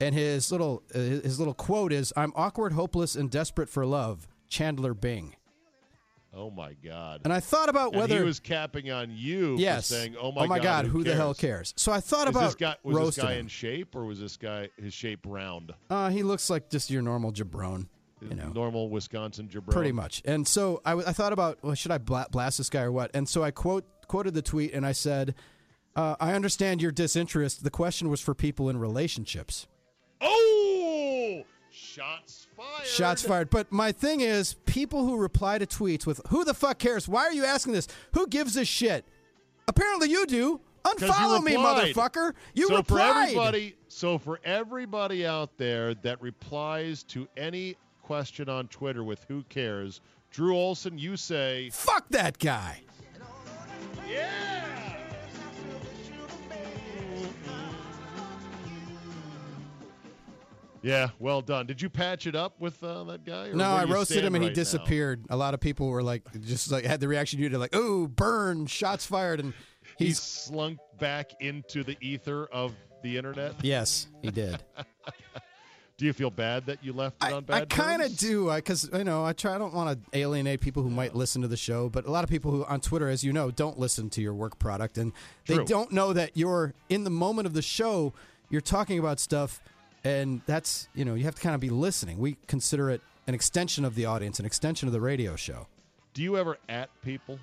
[0.01, 4.26] And his little uh, his little quote is, "I'm awkward, hopeless, and desperate for love."
[4.49, 5.35] Chandler Bing.
[6.35, 7.20] Oh my God.
[7.24, 10.43] And I thought about And whether he was capping on you yes, saying, "Oh my,
[10.43, 12.76] oh my God, who, who, the hell cares?" So I thought Is about this guy
[12.83, 13.41] was this guy him.
[13.41, 15.72] in shape or was this guy his shape round?
[15.91, 17.87] Uh, he looks like just your normal jabron,
[18.29, 18.49] you know.
[18.49, 19.70] normal Wisconsin jabron.
[19.73, 20.23] Pretty much.
[20.25, 22.93] And so I, w- I thought about, well, should I bla- blast this guy or
[22.93, 23.11] what?
[23.14, 25.35] And so I quote quoted the tweet and I said,
[25.97, 27.64] uh, I understand your disinterest.
[27.64, 29.66] The question was for people in relationships.
[30.20, 32.87] Oh, shots fired.
[32.87, 33.51] Shots fired.
[33.51, 37.09] But my thing is, people who reply to tweets with, who the fuck cares?
[37.09, 37.89] Why are you asking this?
[38.12, 39.05] Who gives a shit?
[39.68, 40.61] Apparently you do.
[40.85, 42.33] 'Cause you Unfollow me, motherfucker.
[42.55, 48.68] You so for everybody, so for everybody out there that replies to any question on
[48.68, 50.00] Twitter with "Who cares,"
[50.30, 52.82] Drew Olson, you say, Fuck that guy.
[54.09, 54.28] "Yeah."
[60.82, 61.66] Yeah, well done.
[61.66, 63.48] Did you patch it up with uh, that guy?
[63.48, 64.61] or No, I roasted him and he right now?
[64.62, 65.24] disappeared.
[65.30, 68.09] A lot of people were like, just like had the reaction you did, like, "Ooh,
[68.09, 69.55] burn, shots fired," and
[69.96, 72.74] He he's slunk back into the ether of
[73.05, 73.55] the internet.
[73.62, 74.61] yes, he did.
[76.03, 78.53] Do you feel bad that you left it I, on bad I kind of do,
[78.53, 79.55] because you know, I try.
[79.55, 82.24] I don't want to alienate people who might listen to the show, but a lot
[82.24, 85.12] of people who on Twitter, as you know, don't listen to your work product, and
[85.46, 88.12] they don't know that you're in the moment of the show.
[88.50, 89.61] You're talking about stuff,
[90.03, 92.18] and that's you know, you have to kind of be listening.
[92.18, 95.68] We consider it an extension of the audience, an extension of the radio show.
[96.14, 97.38] Do you ever at people?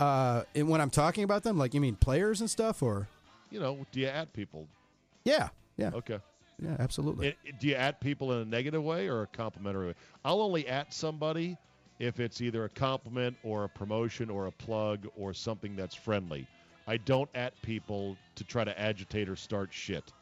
[0.00, 3.06] Uh, and when I'm talking about them, like you mean players and stuff, or
[3.52, 4.66] You know, do you at people?
[5.24, 6.18] yeah, yeah, Okay.
[6.62, 7.28] Yeah, absolutely.
[7.28, 9.94] It- it- do you at people in a negative way or a complimentary way?
[10.24, 11.56] I'll only at somebody
[11.98, 16.46] if it's either a compliment or a promotion or a plug or something that's friendly.
[16.86, 20.12] I don't at people to try to agitate or start shit.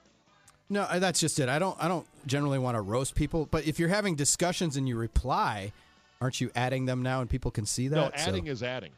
[0.68, 1.48] No, that's just it.
[1.48, 1.76] I don't.
[1.80, 5.72] I don't generally want to roast people, but if you're having discussions and you reply,
[6.20, 7.94] aren't you adding them now and people can see that?
[7.94, 8.90] no, So- adding is adding.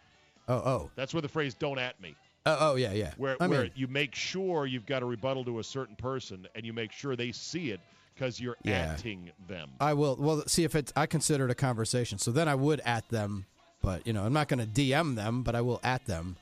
[0.48, 2.14] oh, oh, That's where the phrase "don't at me."
[2.48, 3.12] Oh, oh, yeah, yeah.
[3.16, 6.46] where, I where mean, you make sure you've got a rebuttal to a certain person
[6.54, 7.80] and you make sure they see it
[8.14, 8.94] because you're Yeah.
[8.96, 9.70] atting them.
[9.80, 10.16] I will.
[10.16, 10.92] Well, see if it's.
[10.96, 13.46] I consider it a conversation, so then I would at them,
[13.82, 16.36] but you know, I'm not going to DM them, but I will at them.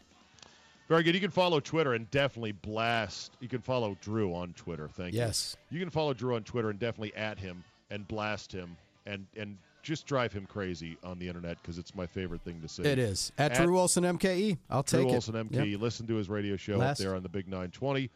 [0.89, 1.15] Very good.
[1.15, 3.33] You can follow Twitter and definitely blast.
[3.41, 4.89] You can follow Drew on Twitter.
[4.89, 5.17] Thank Yes.
[5.17, 5.27] you.
[5.27, 5.57] Yes.
[5.71, 9.59] You can follow Drew on Twitter and definitely at him and blast him and and
[9.87, 12.83] just drive him crazy on the internet because it's my favorite thing to say.
[12.83, 14.59] It is at, At- Drew Olson MKE.
[14.69, 15.49] I'll Drew take Olson it.
[15.51, 15.55] MK.
[15.57, 15.67] Yep.
[15.67, 18.11] You listen to his radio show Last- up there on the Big 920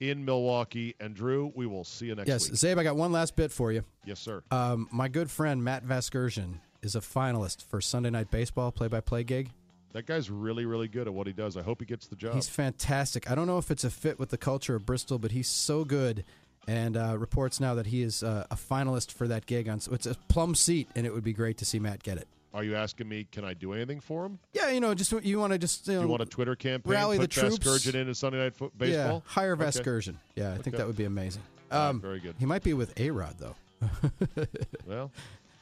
[0.00, 0.94] in Milwaukee.
[1.00, 2.34] And Drew, we will see you next time.
[2.34, 2.76] Yes, week.
[2.76, 3.82] Czabe, I got one last bit for you.
[4.04, 4.42] Yes, sir.
[4.52, 9.50] Um, my good friend Matt Vasgersian is a finalist for Sunday Night Baseball play-by-play gig.
[9.92, 11.56] that guy's really, really good at what he does.
[11.56, 12.34] I hope he gets the job.
[12.34, 13.28] He's fantastic.
[13.30, 15.84] I don't know if it's a fit with the culture of Bristol, but he's so
[15.84, 16.22] good.
[16.68, 19.78] And uh, reports now that he is uh, a finalist for that gig on.
[19.80, 22.26] So it's a plum seat, and it would be great to see Matt get it.
[22.52, 24.38] Are you asking me, can I do anything for him?
[24.52, 26.92] Yeah, you know, just you want to just you, know, you want a Twitter campaign?
[26.92, 27.58] rally Put the troops?
[27.58, 29.22] Vasgersian in as Sunday Night fo- Baseball?
[29.26, 29.64] Yeah, hire Okay.
[29.64, 30.16] Vasgersian.
[30.34, 31.42] Yeah, I think that would be amazing.
[31.70, 32.34] All right, Um, very good.
[32.38, 33.54] He might be with A Rod though.
[34.86, 35.10] Well,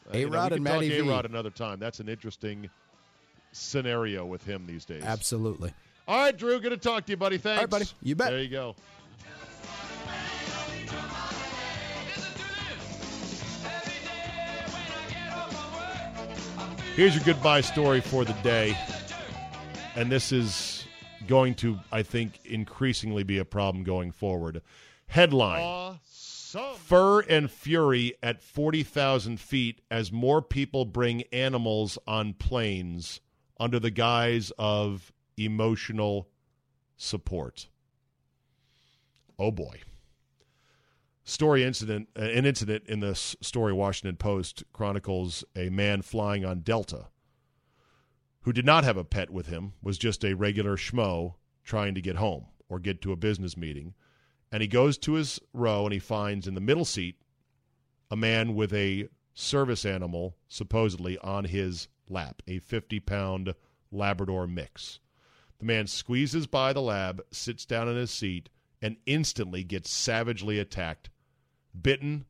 [0.07, 0.99] uh, A-Rod you know, and Matty V.
[0.99, 1.79] A-Rod another time.
[1.81, 2.69] That's an interesting
[3.53, 5.03] scenario with him these days.
[5.03, 5.73] Absolutely.
[6.07, 7.39] All right, Drew, good to talk to you, buddy.
[7.39, 7.61] Thanks.
[7.61, 7.87] right, buddy.
[8.03, 8.31] You bet.
[8.31, 8.77] There you go.
[16.97, 18.79] Here's your goodbye story for the day.
[19.97, 20.85] And this is
[21.27, 24.63] going to, I think, increasingly be a problem going forward.
[25.09, 26.77] Headline Awesome.
[26.77, 33.21] Fur and fury at 40,000 feet as more people bring animals on planes
[33.59, 36.29] under the guise of emotional
[36.97, 37.67] support.
[39.37, 39.81] Oh boy.
[41.27, 46.61] Story incident, uh, an incident in this story, Washington Post chronicles a man flying on
[46.61, 47.07] Delta
[48.45, 52.03] who did not have a pet with him, was just a regular schmo trying to
[52.03, 53.95] get home or get to a business meeting.
[54.53, 57.17] And he goes to his row and he finds in the middle seat
[58.11, 63.55] a man with a service animal supposedly on his lap, a 50 pound
[63.91, 65.01] Labrador mix.
[65.59, 68.51] The man squeezes by the lab, sits down in his seat,
[68.83, 71.09] and instantly gets savagely attacked,
[71.81, 72.25] bitten,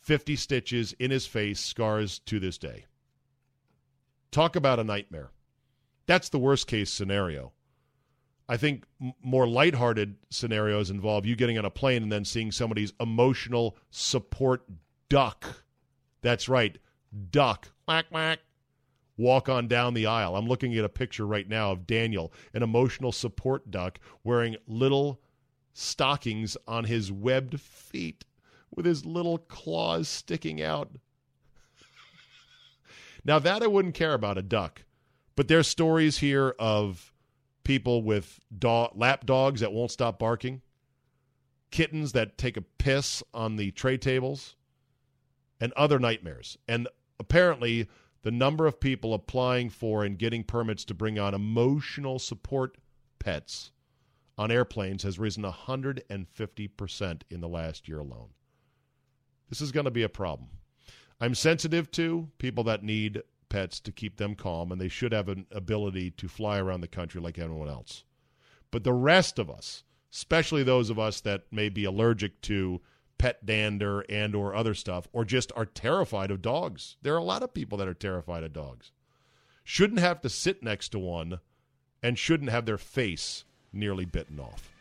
[0.00, 2.86] 50 stitches in his face, scars to this day.
[4.30, 5.30] Talk about a nightmare.
[6.06, 7.52] That's the worst case scenario.
[8.48, 8.84] I think
[9.22, 14.62] more lighthearted scenarios involve you getting on a plane and then seeing somebody's emotional support
[15.10, 15.64] duck.
[16.22, 16.78] That's right,
[17.30, 18.38] duck, quack, quack,
[19.18, 20.34] walk on down the aisle.
[20.34, 25.20] I'm looking at a picture right now of Daniel, an emotional support duck, wearing little
[25.74, 28.24] stockings on his webbed feet
[28.74, 30.90] with his little claws sticking out.
[33.24, 34.82] now, that I wouldn't care about a duck,
[35.36, 37.12] but there's stories here of
[37.64, 40.62] people with lap dogs that won't stop barking,
[41.70, 44.56] kittens that take a piss on the tray tables,
[45.60, 46.56] and other nightmares.
[46.66, 46.88] And
[47.20, 47.88] apparently,
[48.22, 52.78] the number of people applying for and getting permits to bring on emotional support
[53.18, 53.72] pets
[54.36, 58.28] on airplanes has risen 150% in the last year alone.
[59.48, 60.48] This is going to be a problem.
[61.20, 65.28] I'm sensitive to people that need pets to keep them calm, and they should have
[65.28, 68.04] an ability to fly around the country like everyone else.
[68.70, 72.80] But the rest of us, especially those of us that may be allergic to
[73.18, 76.96] pet dander and or other stuff or just are terrified of dogs.
[77.02, 78.92] There are a lot of people that are terrified of dogs.
[79.64, 81.40] Shouldn't have to sit next to one
[82.02, 84.72] and shouldn't have their face nearly bitten off.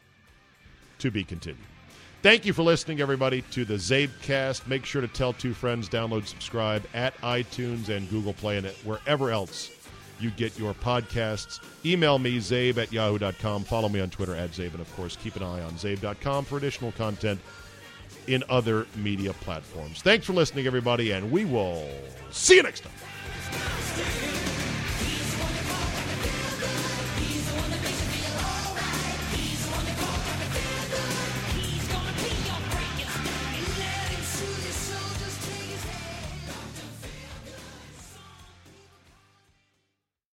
[0.99, 1.76] To be continued.
[2.23, 4.67] Thank you for listening, everybody, to the CzabeCast.
[4.67, 9.29] Make sure to tell two friends, download, subscribe at iTunes and Google Play and wherever
[9.29, 9.71] else
[10.19, 11.59] you get your podcasts.
[11.85, 13.63] Email me, czabe at yahoo.com.
[13.63, 14.71] Follow me on Twitter at czabe.
[14.71, 17.39] And, of course, keep an eye on czabe.com for additional content
[18.25, 20.01] in other media platforms.
[20.01, 21.87] Thanks for listening, everybody, and we will
[22.31, 24.26] see you next time.